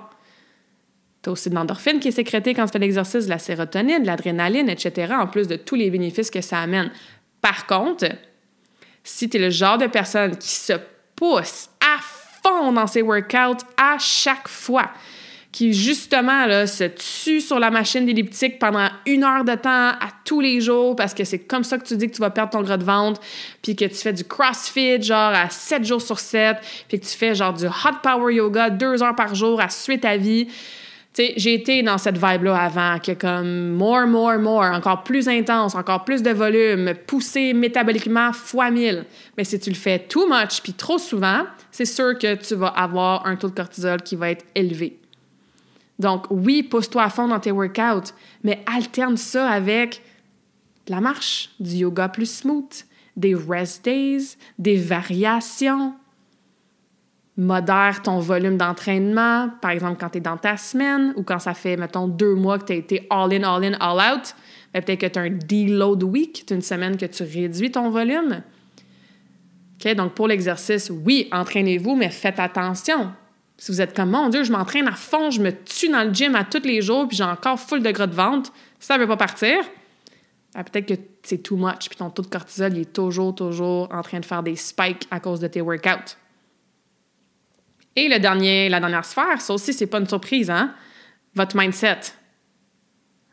[1.23, 4.05] Tu as aussi de l'endorphine qui est sécrétée quand tu fais l'exercice, de la sérotonine,
[4.05, 6.91] l'adrénaline, etc., en plus de tous les bénéfices que ça amène.
[7.41, 8.07] Par contre,
[9.05, 10.73] si tu es le genre de personne qui se
[11.15, 11.70] pousse
[12.43, 14.91] fond dans ses workouts à chaque fois,
[15.53, 20.41] qui justement se tue sur la machine d'elliptique pendant une heure de temps à tous
[20.41, 22.63] les jours parce que c'est comme ça que tu dis que tu vas perdre ton
[22.63, 23.21] gras de ventre,
[23.63, 26.57] puis que tu fais du CrossFit genre à 7 jours sur 7,
[26.89, 30.03] puis que tu fais genre du hot power yoga deux heures par jour à suite
[30.03, 30.47] ta vie.
[31.13, 35.29] Tu sais, j'ai été dans cette vibe-là avant, que comme more, more, more, encore plus
[35.29, 39.05] intense, encore plus de volume, poussé métaboliquement fois mille.
[39.37, 41.43] Mais si tu le fais too much puis trop souvent,
[41.81, 45.01] c'est sûr que tu vas avoir un taux de cortisol qui va être élevé.
[45.99, 48.13] Donc, oui, pousse-toi à fond dans tes workouts,
[48.45, 50.03] mais alterne ça avec
[50.87, 52.85] de la marche, du yoga plus smooth,
[53.17, 55.95] des rest days, des variations.
[57.39, 61.55] Modère ton volume d'entraînement, par exemple quand tu es dans ta semaine ou quand ça
[61.55, 64.35] fait, mettons, deux mois que tu as été all-in, all-in, all-out.
[64.75, 68.43] Ben, peut-être que tu as un deload week, une semaine que tu réduis ton volume.
[69.85, 73.13] Donc, pour l'exercice, oui, entraînez-vous, mais faites attention
[73.57, 76.13] Si vous êtes comme, mon Dieu, je m'entraîne à fond, je me tue dans le
[76.13, 79.03] gym à tous les jours, puis j'ai encore full de gras de ventre, ça ne
[79.03, 79.57] veut pas partir,
[80.55, 84.03] ben, peut-être que c'est too much, puis ton taux de cortisol est toujours, toujours en
[84.03, 86.17] train de faire des spikes à cause de tes workouts.
[87.97, 90.75] Et le dernier, la dernière sphère, ça aussi, c'est pas une surprise, hein?
[91.35, 92.01] Votre mindset,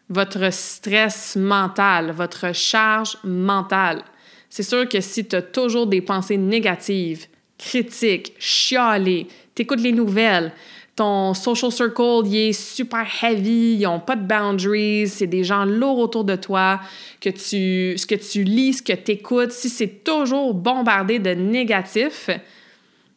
[0.09, 4.03] votre stress mental, votre charge mentale.
[4.49, 10.53] C'est sûr que si tu as toujours des pensées négatives, critiques, chialées, t'écoutes les nouvelles,
[10.95, 15.63] ton social circle, il est super heavy, ils n'ont pas de boundaries, c'est des gens
[15.63, 16.81] lourds autour de toi,
[17.21, 21.29] que tu, ce que tu lis, ce que tu écoutes, si c'est toujours bombardé de
[21.31, 22.31] négatifs,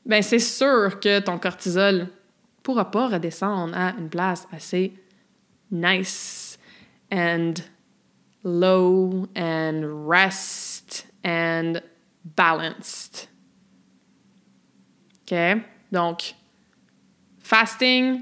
[0.04, 2.08] ben c'est sûr que ton cortisol
[2.62, 4.92] pourra pas redescendre à une place assez
[5.70, 6.58] nice
[7.10, 7.54] and
[8.44, 10.69] low and rest
[11.24, 11.80] and
[12.24, 13.28] balanced.
[15.30, 15.36] OK?
[15.92, 16.34] Donc,
[17.50, 18.20] Fasting,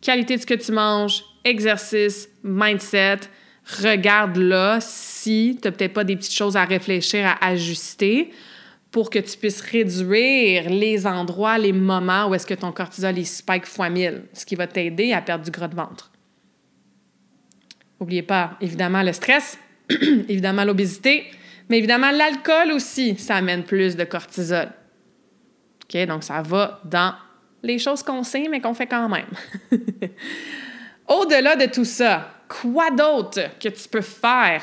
[0.00, 3.18] qualité de ce que tu manges, exercice, mindset.
[3.82, 8.30] Regarde là si tu n'as peut-être pas des petites choses à réfléchir, à ajuster
[8.90, 13.24] pour que tu puisses réduire les endroits, les moments où est-ce que ton cortisol est
[13.24, 16.10] spike fois 1000, ce qui va t'aider à perdre du gras de ventre.
[18.00, 19.58] N'oubliez pas, évidemment, le stress,
[19.90, 21.24] évidemment l'obésité,
[21.68, 24.68] mais évidemment l'alcool aussi, ça amène plus de cortisol.
[25.84, 26.06] OK?
[26.06, 27.14] Donc, ça va dans
[27.62, 29.26] les choses qu'on sait, mais qu'on fait quand même.
[31.08, 34.62] Au-delà de tout ça, quoi d'autre que tu peux faire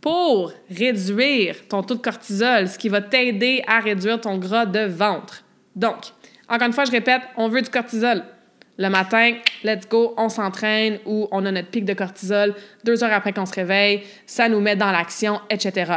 [0.00, 4.80] pour réduire ton taux de cortisol, ce qui va t'aider à réduire ton gras de
[4.80, 5.42] ventre?
[5.76, 5.98] Donc,
[6.48, 8.24] encore une fois, je répète, on veut du cortisol.
[8.78, 13.12] Le matin, let's go, on s'entraîne ou on a notre pic de cortisol deux heures
[13.12, 15.92] après qu'on se réveille, ça nous met dans l'action, etc.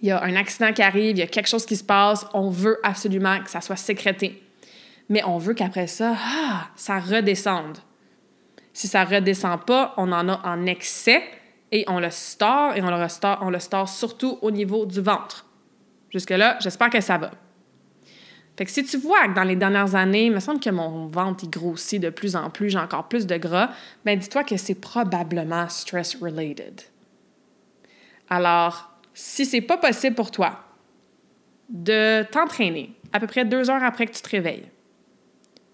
[0.00, 2.26] Il y a un accident qui arrive, il y a quelque chose qui se passe,
[2.32, 4.42] on veut absolument que ça soit sécrété
[5.08, 7.78] mais on veut qu'après ça, ah, ça redescende.
[8.72, 11.22] Si ça redescend pas, on en a en excès
[11.72, 15.00] et on le store et on le restore, on le store surtout au niveau du
[15.00, 15.46] ventre.
[16.10, 17.30] Jusque-là, j'espère que ça va.
[18.56, 21.06] Fait que si tu vois que dans les dernières années, il me semble que mon
[21.06, 23.70] ventre il grossit de plus en plus, j'ai encore plus de gras,
[24.04, 26.80] ben dis-toi que c'est probablement stress related.
[28.28, 30.64] Alors, si c'est pas possible pour toi
[31.68, 34.68] de t'entraîner à peu près deux heures après que tu te réveilles,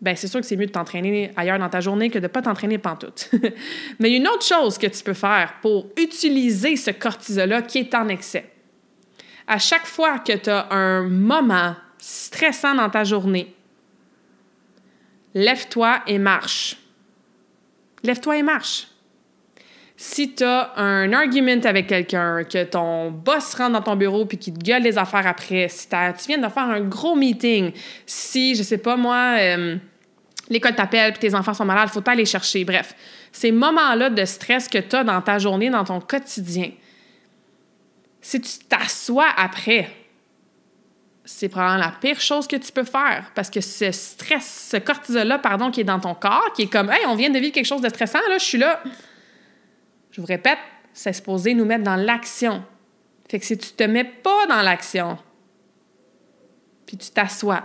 [0.01, 2.29] ben c'est sûr que c'est mieux de t'entraîner ailleurs dans ta journée que de ne
[2.29, 3.31] pas t'entraîner pantoute.
[3.99, 7.61] Mais il y a une autre chose que tu peux faire pour utiliser ce cortisol-là
[7.61, 8.51] qui est en excès.
[9.47, 13.55] À chaque fois que tu as un moment stressant dans ta journée,
[15.35, 16.79] lève-toi et marche.
[18.03, 18.89] Lève-toi et marche.
[19.97, 24.39] Si tu as un argument avec quelqu'un, que ton boss rentre dans ton bureau puis
[24.39, 27.73] qu'il te gueule les affaires après, si tu viens de faire un gros meeting,
[28.05, 29.77] si, je sais pas moi, euh,
[30.49, 32.65] l'école t'appelle, puis tes enfants sont malades, il faut pas les chercher.
[32.65, 32.95] Bref,
[33.31, 36.71] ces moments-là de stress que tu as dans ta journée, dans ton quotidien,
[38.21, 39.91] si tu t'assois après,
[41.25, 45.39] c'est probablement la pire chose que tu peux faire parce que ce stress, ce cortisol-là,
[45.39, 47.67] pardon, qui est dans ton corps, qui est comme, hey, on vient de vivre quelque
[47.67, 48.83] chose de stressant, là, je suis là.
[50.15, 50.59] Je vous répète,
[50.93, 52.65] c'est supposé nous mettre dans l'action.
[53.29, 55.19] Fait que si tu te mets pas dans l'action,
[56.87, 57.65] puis tu t'assois,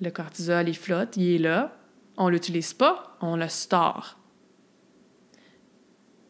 [0.00, 1.76] le cortisol, il flotte, il est là.
[2.16, 4.16] On l'utilise pas, on le store.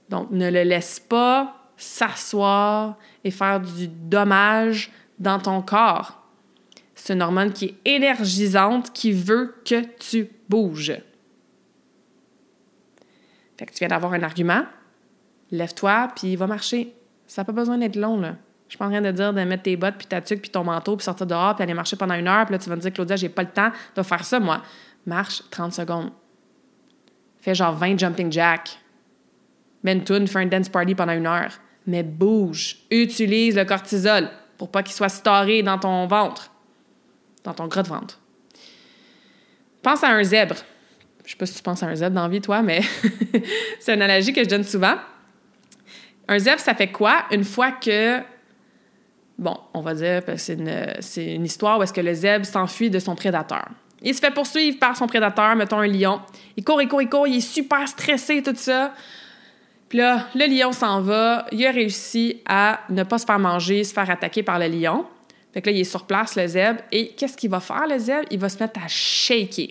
[0.09, 4.90] Donc, ne le laisse pas s'asseoir et faire du dommage
[5.21, 6.21] dans ton corps.
[6.97, 11.01] C'est une hormone qui est énergisante, qui veut que tu bouges.
[13.59, 14.62] Fait que tu viens d'avoir un argument,
[15.51, 16.94] lève-toi, puis va marcher.
[17.27, 18.37] Ça n'a pas besoin d'être long, là.
[18.68, 20.51] Je suis pas en train de dire de mettre tes bottes, puis ta tuque, puis
[20.51, 22.77] ton manteau, puis sortir dehors, puis aller marcher pendant une heure, puis là, tu vas
[22.77, 24.62] me dire, Claudia, j'ai pas le temps de faire ça, moi.
[25.07, 26.11] Marche 30 secondes.
[27.40, 28.79] Fais genre 20 jumping jacks.
[29.83, 31.53] Mets une fais un dance party pendant une heure.
[31.87, 32.79] Mais bouge.
[32.90, 36.51] Utilise le cortisol pour pas qu'il soit storé dans ton ventre,
[37.44, 38.21] dans ton gras de ventre.
[39.83, 40.57] Pense à un zèbre.
[41.28, 42.80] Je sais pas si tu penses à un zèbre dans la vie, toi, mais
[43.80, 44.94] c'est une analogie que je donne souvent.
[46.26, 47.24] Un zèbre, ça fait quoi?
[47.30, 48.22] Une fois que
[49.36, 52.98] Bon, on va dire que c'est une, histoire où est-ce que le zèbre s'enfuit de
[52.98, 53.68] son prédateur.
[54.00, 56.22] Il se fait poursuivre par son prédateur, mettons un lion.
[56.56, 58.94] Il court, il court, il court, il est super stressé, tout ça.
[59.90, 61.44] Puis là, le lion s'en va.
[61.52, 65.04] Il a réussi à ne pas se faire manger, se faire attaquer par le lion.
[65.52, 66.81] Fait que là, il est sur place, le zèbre.
[66.90, 68.26] Et qu'est-ce qu'il va faire, le zèbre?
[68.31, 69.68] Il va se mettre à shaker.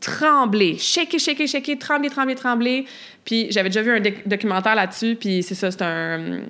[0.00, 0.78] Trembler.
[0.78, 2.86] Shaker, shaker, shaker, trembler, trembler, trembler.
[3.24, 5.16] Puis j'avais déjà vu un documentaire là-dessus.
[5.16, 6.40] Puis c'est ça, c'est un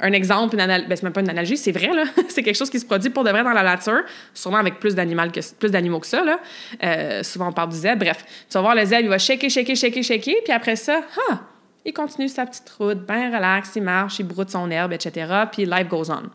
[0.00, 2.04] un exemple, une ben, c'est même pas une analogie, c'est vrai, là.
[2.28, 4.02] c'est quelque chose qui se produit pour de vrai dans la nature,
[4.34, 6.40] sûrement avec plus d'animaux que, d'animaux que ça, là.
[6.82, 8.04] Euh, souvent, on parle du zèbre.
[8.04, 11.02] Bref, tu vas voir le zèbre, il va shaker, shaker, shaker, shaker, puis après ça,
[11.30, 11.40] ah,
[11.84, 15.66] il continue sa petite route, bien relax, il marche, il broute son herbe, etc., puis
[15.66, 16.30] life goes on.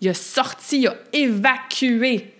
[0.00, 2.32] Il a sorti, il a évacué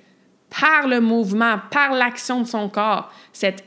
[0.60, 3.64] par le mouvement, par l'action de son corps, cet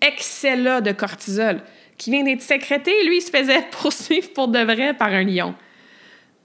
[0.00, 1.62] excès-là de cortisol
[1.96, 5.54] qui vient d'être sécrété, lui, il se faisait poursuivre pour de vrai par un lion.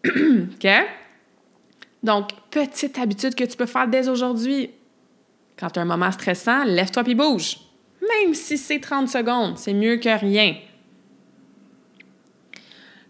[0.06, 0.68] OK?
[2.04, 4.72] Donc, petite habitude que tu peux faire dès aujourd'hui.
[5.60, 7.58] Quand tu as un moment stressant, lève-toi puis bouge.
[8.02, 10.56] Même si c'est 30 secondes, c'est mieux que rien.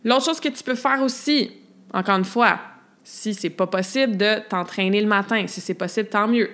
[0.04, 1.52] L'autre chose que tu peux faire aussi,
[1.94, 2.60] encore une fois,
[3.04, 6.50] si c'est pas possible de t'entraîner le matin, si c'est possible, tant mieux.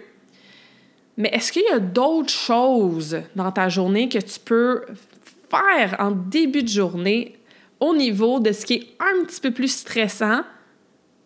[1.18, 4.86] Mais est-ce qu'il y a d'autres choses dans ta journée que tu peux
[5.50, 7.36] faire en début de journée
[7.80, 10.42] au niveau de ce qui est un petit peu plus stressant,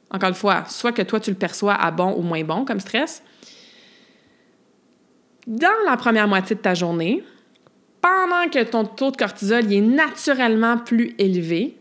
[0.10, 2.80] encore une fois, soit que toi tu le perçois à bon ou moins bon comme
[2.80, 3.22] stress,
[5.48, 7.24] dans la première moitié de ta journée,
[8.02, 11.78] pendant que ton taux de cortisol est naturellement plus élevé,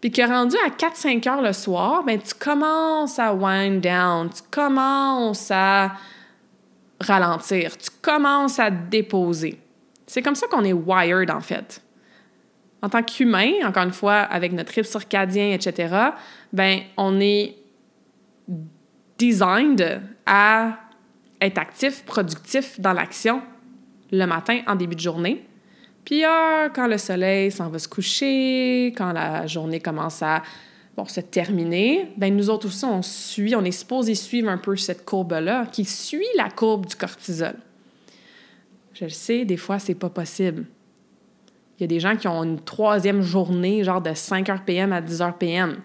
[0.00, 4.42] puis que rendu à 4-5 heures le soir, ben, tu commences à wind down, tu
[4.50, 5.92] commences à
[7.04, 9.60] ralentir, tu commences à déposer.
[10.06, 11.82] C'est comme ça qu'on est wired, en fait.
[12.82, 15.94] En tant qu'humain, encore une fois, avec notre rythme circadien, etc.,
[16.52, 17.56] ben, on est
[19.18, 20.78] designed à
[21.40, 23.42] être actif, productif dans l'action
[24.10, 25.46] le matin en début de journée.
[26.04, 30.42] Puis ah, quand le soleil s'en va se coucher, quand la journée commence à
[30.96, 34.76] bon, se terminer, ben nous autres aussi, on suit, on est supposé suivre un peu
[34.76, 37.56] cette courbe-là qui suit la courbe du cortisol.
[38.94, 40.66] Je le sais, des fois, c'est pas possible.
[41.78, 44.92] Il y a des gens qui ont une troisième journée, genre de 5 h PM
[44.92, 45.76] à 10 h PM.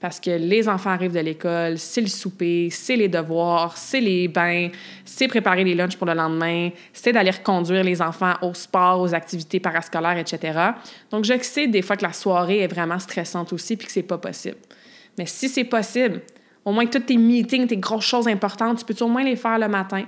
[0.00, 4.28] Parce que les enfants arrivent de l'école, c'est le souper, c'est les devoirs, c'est les
[4.28, 4.70] bains,
[5.04, 9.14] c'est préparer les lunchs pour le lendemain, c'est d'aller reconduire les enfants au sport, aux
[9.14, 10.58] activités parascolaires, etc.
[11.10, 14.02] Donc, je sais des fois que la soirée est vraiment stressante aussi puis que c'est
[14.02, 14.56] pas possible.
[15.18, 16.22] Mais si c'est possible,
[16.64, 19.36] au moins que tous tes meetings, tes grosses choses importantes, tu peux au moins les
[19.36, 20.04] faire le matin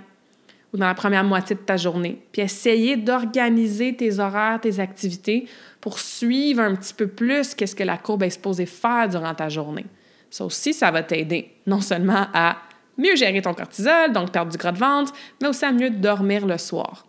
[0.72, 2.18] ou dans la première moitié de ta journée?
[2.32, 5.47] Puis essayer d'organiser tes horaires, tes activités
[5.83, 9.51] pour suivre un petit peu plus qu'est-ce que la courbe est supposée faire durant ta
[9.51, 9.85] journée.
[10.30, 12.57] Ça aussi, ça va t'aider non seulement à
[12.97, 15.12] mieux gérer ton cortisol, donc perdre du gras de ventre,
[15.43, 17.05] mais aussi à mieux dormir le soir.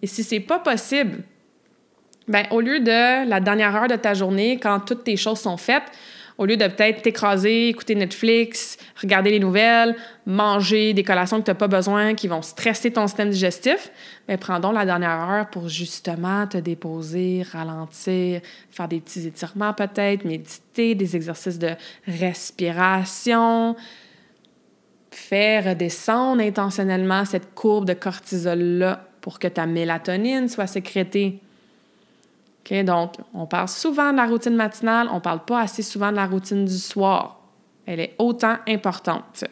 [0.00, 1.24] Et si c'est pas possible,
[2.28, 5.56] ben au lieu de la dernière heure de ta journée, quand toutes tes choses sont
[5.56, 5.90] faites,
[6.38, 11.50] au lieu de peut-être t'écraser, écouter Netflix, regarder les nouvelles, manger des collations que tu
[11.50, 13.90] n'as pas besoin, qui vont stresser ton système digestif,
[14.28, 19.26] mais ben, prends donc la dernière heure pour justement te déposer, ralentir, faire des petits
[19.26, 21.70] étirements peut-être, méditer, des exercices de
[22.06, 23.74] respiration,
[25.10, 31.40] faire redescendre intentionnellement cette courbe de cortisol-là pour que ta mélatonine soit sécrétée
[32.70, 36.16] donc, on parle souvent de la routine matinale, on ne parle pas assez souvent de
[36.16, 37.40] la routine du soir.
[37.86, 39.44] Elle est autant importante.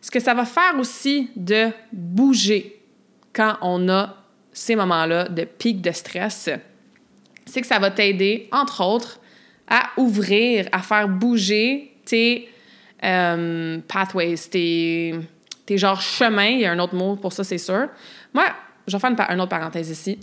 [0.00, 2.82] Ce que ça va faire aussi de bouger
[3.32, 4.14] quand on a
[4.52, 6.50] ces moments-là de pic de stress,
[7.46, 9.18] c'est que ça va t'aider, entre autres,
[9.66, 12.50] à ouvrir, à faire bouger tes
[13.02, 16.44] euh, pathways, tes, genres chemins.
[16.44, 17.88] Il y a un autre mot pour ça, c'est sûr.
[18.34, 18.44] Moi,
[18.86, 20.18] je vais faire une autre parenthèse ici.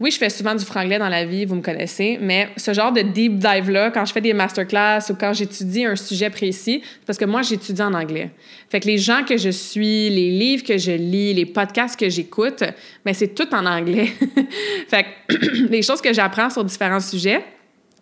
[0.00, 2.90] Oui, je fais souvent du franglais dans la vie, vous me connaissez, mais ce genre
[2.90, 7.18] de deep dive-là, quand je fais des masterclass ou quand j'étudie un sujet précis, parce
[7.18, 8.30] que moi, j'étudie en anglais.
[8.70, 12.08] Fait que les gens que je suis, les livres que je lis, les podcasts que
[12.08, 12.64] j'écoute,
[13.04, 14.06] ben c'est tout en anglais.
[14.88, 17.44] fait que les choses que j'apprends sur différents sujets,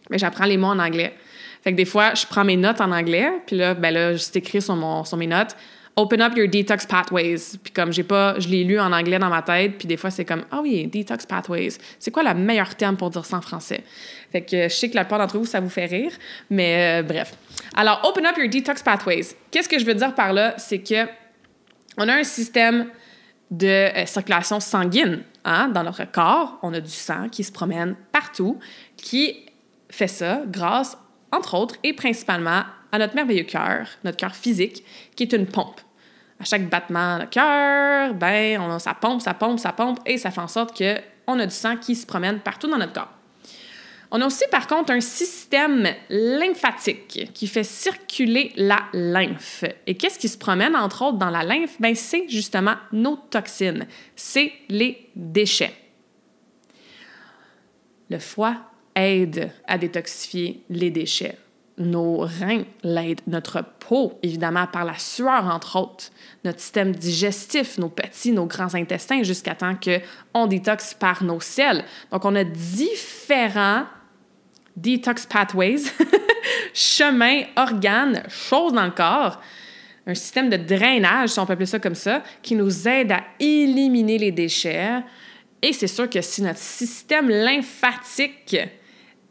[0.09, 1.15] ben j'apprends les mots en anglais.
[1.65, 4.29] Fait que des fois, je prends mes notes en anglais, puis là, ben là, je
[4.31, 5.57] t'écris sur, mon, sur mes notes
[5.99, 7.59] Open up your detox pathways.
[7.61, 10.13] Puis comme j'ai pas, je l'ai lu en anglais dans ma tête, puis des fois
[10.13, 11.71] c'est comme ah oui, detox pathways.
[11.99, 13.83] C'est quoi le meilleur terme pour dire ça en français?
[14.31, 16.13] Fait que je sais que la plupart d'entre vous ça vous fait rire,
[16.51, 17.35] mais euh, bref.
[17.75, 19.35] Alors open up your detox pathways.
[19.51, 20.55] Qu'est-ce que je veux dire par là?
[20.57, 21.09] C'est que
[21.97, 22.91] on a un système
[23.51, 26.61] de euh, circulation sanguine hein, dans notre corps.
[26.63, 28.61] On a du sang qui se promène partout,
[28.97, 29.47] qui
[29.91, 30.97] fait ça grâce,
[31.33, 34.85] entre autres et principalement, à notre merveilleux cœur, notre cœur physique,
[35.17, 35.81] qui est une pompe
[36.41, 40.31] à chaque battement de cœur, ben, on, ça pompe, ça pompe, ça pompe, et ça
[40.31, 43.13] fait en sorte qu'on a du sang qui se promène partout dans notre corps.
[44.11, 49.65] On a aussi, par contre, un système lymphatique qui fait circuler la lymphe.
[49.87, 51.77] Et qu'est-ce qui se promène, entre autres, dans la lymphe?
[51.79, 53.87] Ben, c'est justement nos toxines.
[54.17, 55.75] C'est les déchets.
[58.09, 58.57] Le foie
[58.95, 61.37] aide à détoxifier les déchets.
[61.79, 66.11] Nos reins l'aident, notre peau, évidemment, par la sueur, entre autres,
[66.45, 71.85] notre système digestif, nos petits, nos grands intestins, jusqu'à temps qu'on détoxe par nos selles.
[72.11, 73.85] Donc, on a différents
[74.77, 75.83] detox pathways,
[76.75, 79.41] chemins, organes, choses dans le corps,
[80.07, 83.23] un système de drainage, si on peut appeler ça comme ça, qui nous aide à
[83.39, 85.03] éliminer les déchets.
[85.61, 88.57] Et c'est sûr que si notre système lymphatique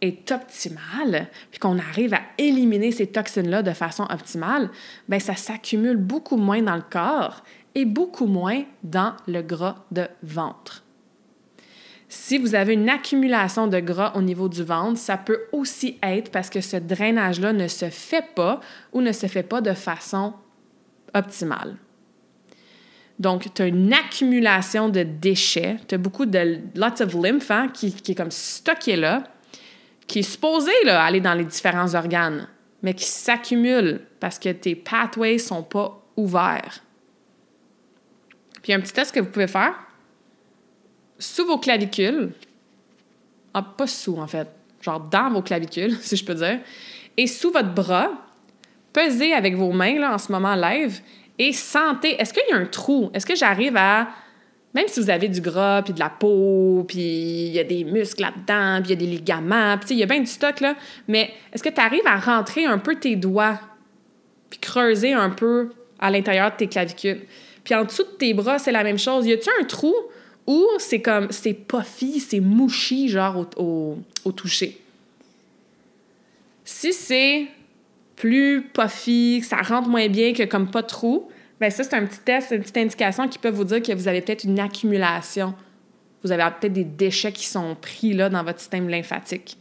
[0.01, 4.69] est optimal, puis qu'on arrive à éliminer ces toxines-là de façon optimale,
[5.09, 7.43] bien, ça s'accumule beaucoup moins dans le corps
[7.75, 10.83] et beaucoup moins dans le gras de ventre.
[12.09, 16.31] Si vous avez une accumulation de gras au niveau du ventre, ça peut aussi être
[16.31, 18.61] parce que ce drainage-là ne se fait pas
[18.93, 20.33] ou ne se fait pas de façon
[21.13, 21.75] optimale.
[23.19, 27.67] Donc, tu as une accumulation de déchets, tu as beaucoup de lots of lymph hein,
[27.73, 29.23] qui, qui, est comme stocké là,
[30.07, 32.47] qui est supposé là, aller dans les différents organes,
[32.81, 36.81] mais qui s'accumule parce que tes pathways sont pas ouverts.
[38.63, 39.75] Puis un petit test que vous pouvez faire,
[41.19, 42.31] sous vos clavicules,
[43.53, 44.47] ah, pas sous en fait,
[44.81, 46.59] genre dans vos clavicules, si je peux dire,
[47.17, 48.11] et sous votre bras,
[48.93, 51.01] pesez avec vos mains là, en ce moment live
[51.39, 53.11] et sentez, est-ce qu'il y a un trou?
[53.13, 54.07] Est-ce que j'arrive à
[54.74, 57.84] même si vous avez du gras, puis de la peau, puis il y a des
[57.84, 60.59] muscles là-dedans, puis il y a des ligaments, puis il y a bien du stock,
[60.59, 60.76] là,
[61.07, 63.59] mais est-ce que tu arrives à rentrer un peu tes doigts,
[64.49, 67.22] puis creuser un peu à l'intérieur de tes clavicules?
[67.63, 69.26] Puis en dessous de tes bras, c'est la même chose.
[69.26, 69.93] Y a-tu un trou
[70.45, 74.80] où c'est comme, c'est puffy, c'est mouchi, genre au, au toucher?
[76.63, 77.47] Si c'est
[78.15, 81.95] plus puffy, que ça rentre moins bien que comme pas de trou, Bien, ça, c'est
[81.95, 84.59] un petit test, une petite indication qui peut vous dire que vous avez peut-être une
[84.59, 85.55] accumulation.
[86.23, 89.57] Vous avez peut-être des déchets qui sont pris là dans votre système lymphatique.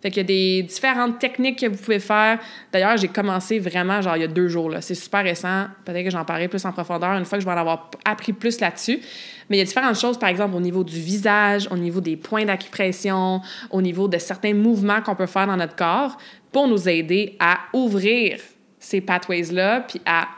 [0.00, 2.38] Fait qu'il y a des différentes techniques que vous pouvez faire.
[2.72, 4.80] D'ailleurs, j'ai commencé vraiment, genre, il y a deux jours, là.
[4.80, 5.66] C'est super récent.
[5.84, 8.32] Peut-être que j'en parlerai plus en profondeur une fois que je vais en avoir appris
[8.32, 9.00] plus là-dessus.
[9.50, 12.16] Mais il y a différentes choses, par exemple, au niveau du visage, au niveau des
[12.16, 16.16] points d'acupression, au niveau de certains mouvements qu'on peut faire dans notre corps
[16.52, 18.38] pour nous aider à ouvrir
[18.78, 20.28] ces pathways-là, puis à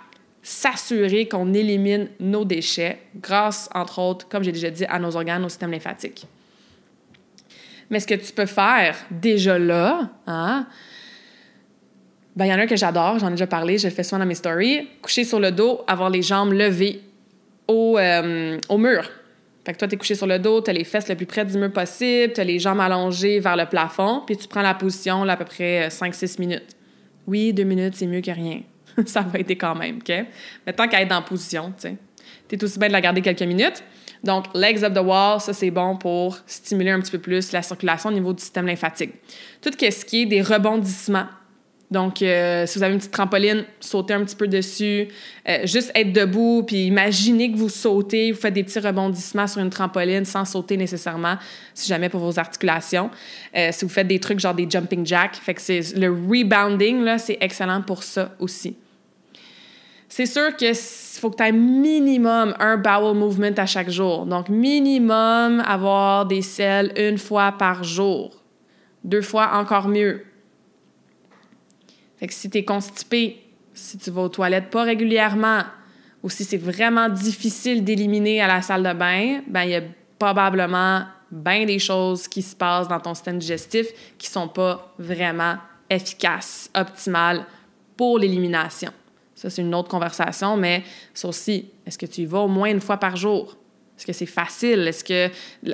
[0.51, 5.45] s'assurer qu'on élimine nos déchets grâce, entre autres, comme j'ai déjà dit, à nos organes,
[5.45, 6.27] au système lymphatique.
[7.89, 10.67] Mais ce que tu peux faire déjà là, hein,
[12.35, 14.03] ben, il y en a un que j'adore, j'en ai déjà parlé, je le fais
[14.03, 17.01] souvent dans mes stories, coucher sur le dos, avoir les jambes levées
[17.69, 19.09] au, euh, au mur.
[19.65, 21.27] Fait que toi, tu es couché sur le dos, tu as les fesses le plus
[21.27, 24.63] près du mur possible, tu as les jambes allongées vers le plafond, puis tu prends
[24.63, 26.77] la position là, à peu près 5-6 euh, minutes.
[27.29, 28.63] Oui, deux minutes, c'est mieux que rien.
[29.07, 30.13] ça va aider quand même, OK?
[30.67, 31.97] Mais tant qu'à être en position, tu sais,
[32.51, 33.83] es aussi bien de la garder quelques minutes.
[34.23, 37.63] Donc, legs up the wall, ça, c'est bon pour stimuler un petit peu plus la
[37.63, 39.15] circulation au niveau du système lymphatique.
[39.63, 41.27] Tout ce qui est des rebondissements.
[41.91, 45.09] Donc, euh, si vous avez une petite trampoline, sautez un petit peu dessus.
[45.49, 49.61] Euh, juste être debout, puis imaginez que vous sautez, vous faites des petits rebondissements sur
[49.61, 51.37] une trampoline sans sauter nécessairement,
[51.75, 53.11] si jamais pour vos articulations.
[53.57, 57.03] Euh, si vous faites des trucs genre des jumping jacks, fait que c'est le rebounding,
[57.03, 58.77] là, c'est excellent pour ça aussi.
[60.09, 64.27] C'est sûr qu'il faut que tu aies minimum un bowel movement à chaque jour.
[64.27, 68.43] Donc, minimum avoir des selles une fois par jour.
[69.03, 70.25] Deux fois, encore mieux.
[72.21, 73.43] Fait que si tu es constipé,
[73.73, 75.63] si tu vas aux toilettes pas régulièrement,
[76.23, 79.83] ou si c'est vraiment difficile d'éliminer à la salle de bain, ben il y a
[80.19, 83.87] probablement bien des choses qui se passent dans ton système digestif
[84.19, 85.57] qui sont pas vraiment
[85.89, 87.47] efficaces, optimales
[87.97, 88.93] pour l'élimination.
[89.35, 92.71] Ça, c'est une autre conversation, mais ça aussi, est-ce que tu y vas au moins
[92.71, 93.57] une fois par jour?
[93.97, 94.87] Est-ce que c'est facile?
[94.87, 95.31] Est-ce que,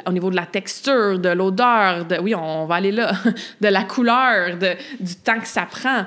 [0.06, 3.12] au niveau de la texture, de l'odeur, de, oui, on va aller là,
[3.60, 6.04] de la couleur, de, du temps que ça prend?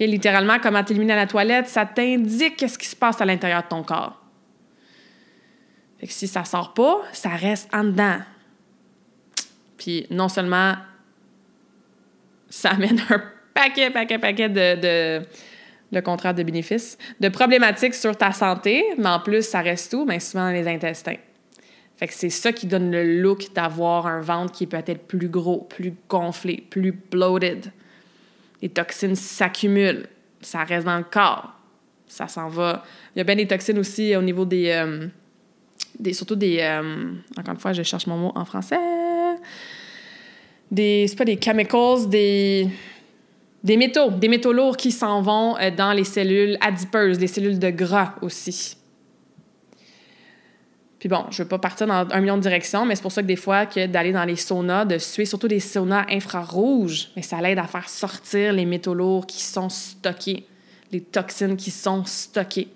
[0.00, 3.62] Littéralement, comment tu élimines à la toilette, ça t'indique qu'est-ce qui se passe à l'intérieur
[3.62, 4.20] de ton corps.
[5.98, 8.18] Fait que si ça sort pas, ça reste en dedans.
[9.78, 10.74] Puis non seulement
[12.48, 13.22] ça amène un
[13.52, 15.22] paquet, paquet, paquet de
[15.94, 20.04] le contraire de bénéfices, de problématiques sur ta santé, mais en plus, ça reste où?
[20.04, 21.16] Bien, souvent dans les intestins.
[21.96, 25.28] Fait que c'est ça qui donne le look d'avoir un ventre qui peut être plus
[25.28, 27.72] gros, plus gonflé, plus bloated.
[28.64, 30.06] Les toxines s'accumulent,
[30.40, 31.52] ça reste dans le corps,
[32.06, 32.82] ça s'en va.
[33.14, 34.70] Il y a bien des toxines aussi au niveau des...
[34.70, 35.06] Euh,
[36.00, 36.60] des surtout des...
[36.60, 38.78] Euh, encore une fois, je cherche mon mot en français.
[40.70, 41.04] Des...
[41.06, 42.70] C'est pas des chemicals, des
[43.62, 47.58] des métaux, des métaux lourds qui s'en vont euh, dans les cellules adipeuses, les cellules
[47.58, 48.78] de gras aussi.
[51.04, 53.20] Puis bon, je veux pas partir dans un million de directions, mais c'est pour ça
[53.20, 57.20] que des fois, que d'aller dans les saunas, de suer surtout des saunas infrarouges, mais
[57.20, 60.46] ça l'aide à faire sortir les métaux lourds qui sont stockés,
[60.92, 62.68] les toxines qui sont stockées.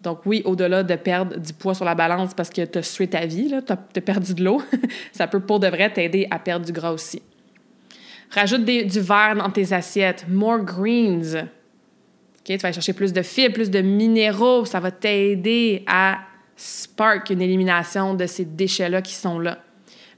[0.00, 3.06] Donc oui, au-delà de perdre du poids sur la balance parce que tu as sué
[3.08, 4.62] ta vie, tu as, perdu de l'eau,
[5.12, 7.20] ça peut pour de vrai t'aider à perdre du gras aussi.
[8.30, 10.24] Rajoute du verre dans tes assiettes.
[10.30, 11.36] More greens.
[11.36, 14.64] Ok, tu vas aller chercher plus de fibres, plus de minéraux.
[14.64, 16.20] Ça va t'aider à
[16.62, 19.58] spark une élimination de ces déchets-là qui sont là.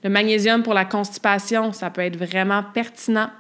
[0.03, 3.31] Le magnésium pour la constipation, ça peut être vraiment pertinent.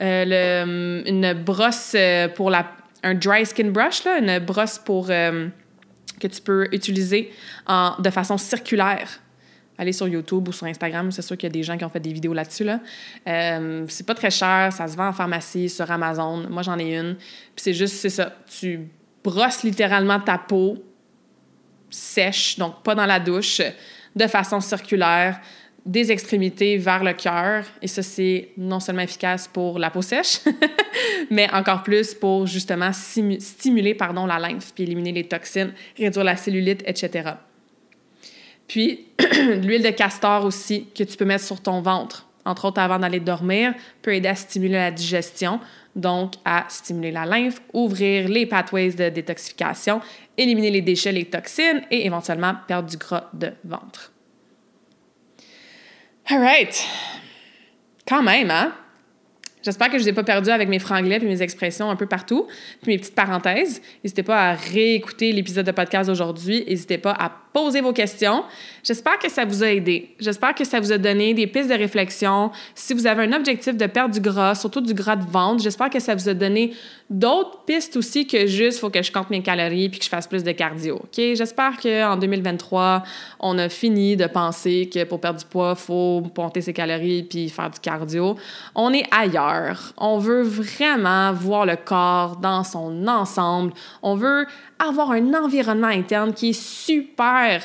[0.00, 2.70] Euh, une brosse euh, pour la,
[3.02, 5.48] un dry skin brush, là, une brosse pour, euh,
[6.20, 7.32] que tu peux utiliser
[7.66, 9.08] en, de façon circulaire.
[9.76, 11.88] Allez sur YouTube ou sur Instagram, c'est sûr qu'il y a des gens qui ont
[11.88, 12.62] fait des vidéos là-dessus.
[12.62, 12.78] Là.
[13.88, 16.46] C'est pas très cher, ça se vend en pharmacie, sur Amazon.
[16.48, 17.16] Moi, j'en ai une.
[17.16, 18.36] Puis c'est juste, c'est ça.
[18.60, 18.80] Tu
[19.24, 20.76] brosses littéralement ta peau
[21.92, 23.62] sèche, donc pas dans la douche,
[24.16, 25.40] de façon circulaire
[25.84, 27.64] des extrémités vers le cœur.
[27.80, 30.40] Et ça, c'est non seulement efficace pour la peau sèche,
[31.30, 36.36] mais encore plus pour justement stimuler pardon, la lymphe, puis éliminer les toxines, réduire la
[36.36, 37.32] cellulite, etc.
[38.68, 39.06] Puis,
[39.62, 43.20] l'huile de castor aussi que tu peux mettre sur ton ventre, entre autres avant d'aller
[43.20, 45.60] dormir, peut aider à stimuler la digestion,
[45.94, 50.00] donc à stimuler la lymphe, ouvrir les pathways de détoxification,
[50.36, 54.12] éliminer les déchets, les toxines et éventuellement perdre du gras de ventre.
[56.28, 56.86] All right.
[58.06, 58.72] Quand même, hein?
[59.62, 61.94] J'espère que je ne vous ai pas perdu avec mes franglais et mes expressions un
[61.94, 62.48] peu partout,
[62.82, 63.80] puis mes petites parenthèses.
[64.02, 66.64] N'hésitez pas à réécouter l'épisode de podcast d'aujourd'hui.
[66.66, 68.44] N'hésitez pas à poser vos questions.
[68.82, 70.14] J'espère que ça vous a aidé.
[70.18, 72.50] J'espère que ça vous a donné des pistes de réflexion.
[72.74, 75.90] Si vous avez un objectif de perdre du gras, surtout du gras de ventre, j'espère
[75.90, 76.74] que ça vous a donné
[77.10, 80.26] d'autres pistes aussi que juste faut que je compte mes calories puis que je fasse
[80.26, 81.02] plus de cardio.
[81.16, 83.02] J'espère qu'en 2023,
[83.40, 87.48] on a fini de penser que pour perdre du poids, faut monter ses calories puis
[87.50, 88.36] faire du cardio.
[88.74, 89.92] On est ailleurs.
[89.98, 93.72] On veut vraiment voir le corps dans son ensemble.
[94.02, 94.46] On veut
[94.86, 97.62] avoir un environnement interne qui est super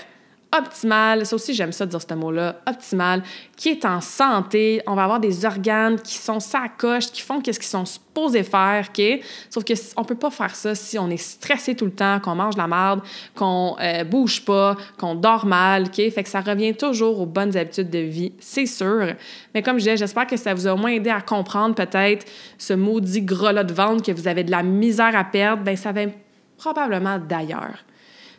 [0.56, 3.22] optimal, ça aussi j'aime ça dire ce mot-là, optimal,
[3.56, 4.82] qui est en santé.
[4.88, 8.88] On va avoir des organes qui sont sacoches, qui font qu'est-ce qu'ils sont supposés faire,
[8.90, 9.22] OK?
[9.50, 12.36] Sauf que on peut pas faire ça si on est stressé tout le temps, qu'on
[12.36, 13.02] mange la merde,
[13.36, 15.96] qu'on euh, bouge pas, qu'on dort mal, OK?
[15.96, 19.14] Fait que ça revient toujours aux bonnes habitudes de vie, c'est sûr.
[19.54, 22.26] Mais comme je disais, j'espère que ça vous a au moins aidé à comprendre peut-être
[22.58, 25.92] ce maudit gras-là de ventre que vous avez de la misère à perdre, ben ça
[25.92, 26.10] vient
[26.58, 27.84] probablement d'ailleurs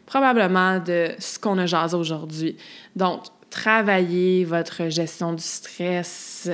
[0.09, 2.57] probablement de ce qu'on a jasé aujourd'hui.
[2.97, 6.49] Donc, travaillez votre gestion du stress,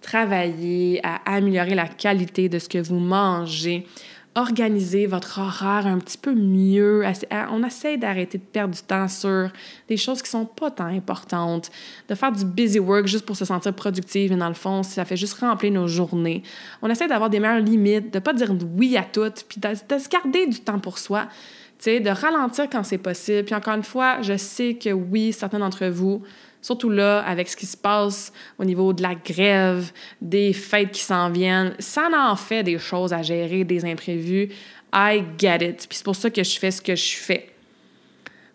[0.00, 3.86] travaillez à améliorer la qualité de ce que vous mangez,
[4.34, 7.04] organisez votre horaire un petit peu mieux.
[7.50, 9.50] On essaie d'arrêter de perdre du temps sur
[9.88, 11.70] des choses qui sont pas tant importantes,
[12.08, 15.04] de faire du busy work juste pour se sentir productive, mais dans le fond, ça
[15.04, 16.42] fait juste remplir nos journées.
[16.80, 20.08] On essaie d'avoir des meilleures limites, de pas dire oui à tout, puis de se
[20.08, 21.26] garder du temps pour soi
[21.86, 23.44] de ralentir quand c'est possible.
[23.44, 26.22] Puis encore une fois, je sais que oui, certains d'entre vous,
[26.62, 29.90] surtout là, avec ce qui se passe au niveau de la grève,
[30.20, 34.50] des fêtes qui s'en viennent, ça en fait des choses à gérer, des imprévus.
[34.92, 35.86] I get it.
[35.88, 37.50] Puis c'est pour ça que je fais ce que je fais.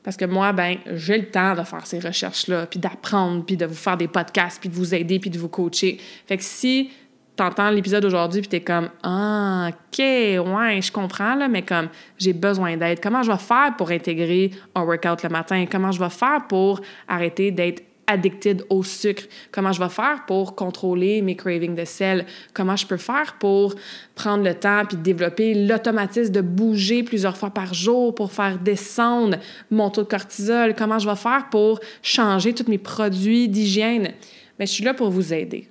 [0.03, 3.65] Parce que moi, ben, j'ai le temps de faire ces recherches-là, puis d'apprendre, puis de
[3.65, 5.97] vous faire des podcasts, puis de vous aider, puis de vous coacher.
[6.27, 6.91] Fait que si
[7.35, 12.31] t'entends l'épisode aujourd'hui puis t'es comme ah ok ouais je comprends là mais comme j'ai
[12.31, 15.65] besoin d'aide comment je vais faire pour intégrer un workout le matin?
[15.69, 19.23] Comment je vais faire pour arrêter d'être addicted au sucre.
[19.51, 22.25] Comment je vais faire pour contrôler mes cravings de sel?
[22.53, 23.75] Comment je peux faire pour
[24.15, 29.37] prendre le temps puis développer l'automatisme de bouger plusieurs fois par jour pour faire descendre
[29.71, 30.75] mon taux de cortisol?
[30.75, 34.13] Comment je vais faire pour changer tous mes produits d'hygiène?
[34.59, 35.67] Mais je suis là pour vous aider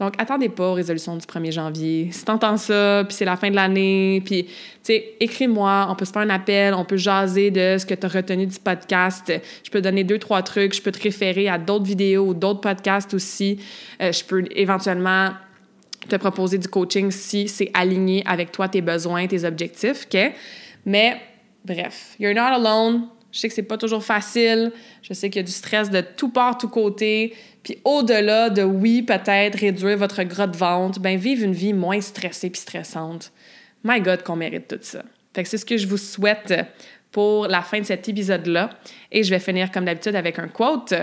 [0.00, 2.08] donc, attendez pas aux résolutions du 1er janvier.
[2.10, 6.06] Si t'entends ça, puis c'est la fin de l'année, puis, tu sais, écris-moi, on peut
[6.06, 9.30] se faire un appel, on peut jaser de ce que tu as retenu du podcast.
[9.62, 13.12] Je peux donner deux, trois trucs, je peux te référer à d'autres vidéos d'autres podcasts
[13.12, 13.60] aussi.
[14.00, 15.32] Euh, je peux éventuellement
[16.08, 20.18] te proposer du coaching si c'est aligné avec toi, tes besoins, tes objectifs, OK?
[20.86, 21.20] Mais,
[21.62, 23.08] bref, you're not alone.
[23.32, 24.72] Je sais que c'est pas toujours facile.
[25.02, 27.34] Je sais qu'il y a du stress de tout part, tout côté.
[27.62, 32.00] Puis au-delà de oui, peut-être réduire votre gras de ventre, ben vivre une vie moins
[32.00, 33.32] stressée puis stressante.
[33.84, 35.02] My God, qu'on mérite tout ça.
[35.34, 36.54] Fait que c'est ce que je vous souhaite
[37.12, 38.70] pour la fin de cet épisode-là.
[39.10, 40.94] Et je vais finir comme d'habitude avec un quote.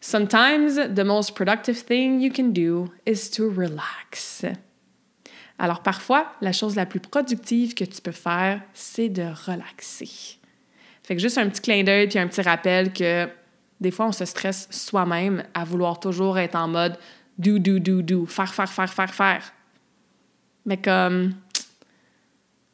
[0.00, 4.44] Sometimes the most productive thing you can do is to relax.
[5.58, 10.38] Alors parfois, la chose la plus productive que tu peux faire, c'est de relaxer.
[11.04, 13.28] Fait que juste un petit clin d'œil puis un petit rappel que
[13.80, 16.98] des fois, on se stresse soi-même à vouloir toujours être en mode
[17.38, 19.52] do, do, do, do, faire, faire, faire, faire, faire.
[20.64, 21.34] Mais comme,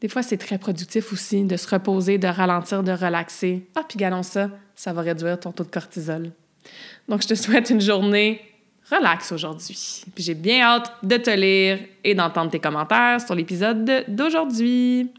[0.00, 3.66] des fois, c'est très productif aussi de se reposer, de ralentir, de relaxer.
[3.74, 6.30] Ah, puis galons ça, ça va réduire ton taux de cortisol.
[7.08, 8.40] Donc, je te souhaite une journée
[8.90, 10.04] relax aujourd'hui.
[10.14, 15.10] Puis j'ai bien hâte de te lire et d'entendre tes commentaires sur l'épisode d'aujourd'hui.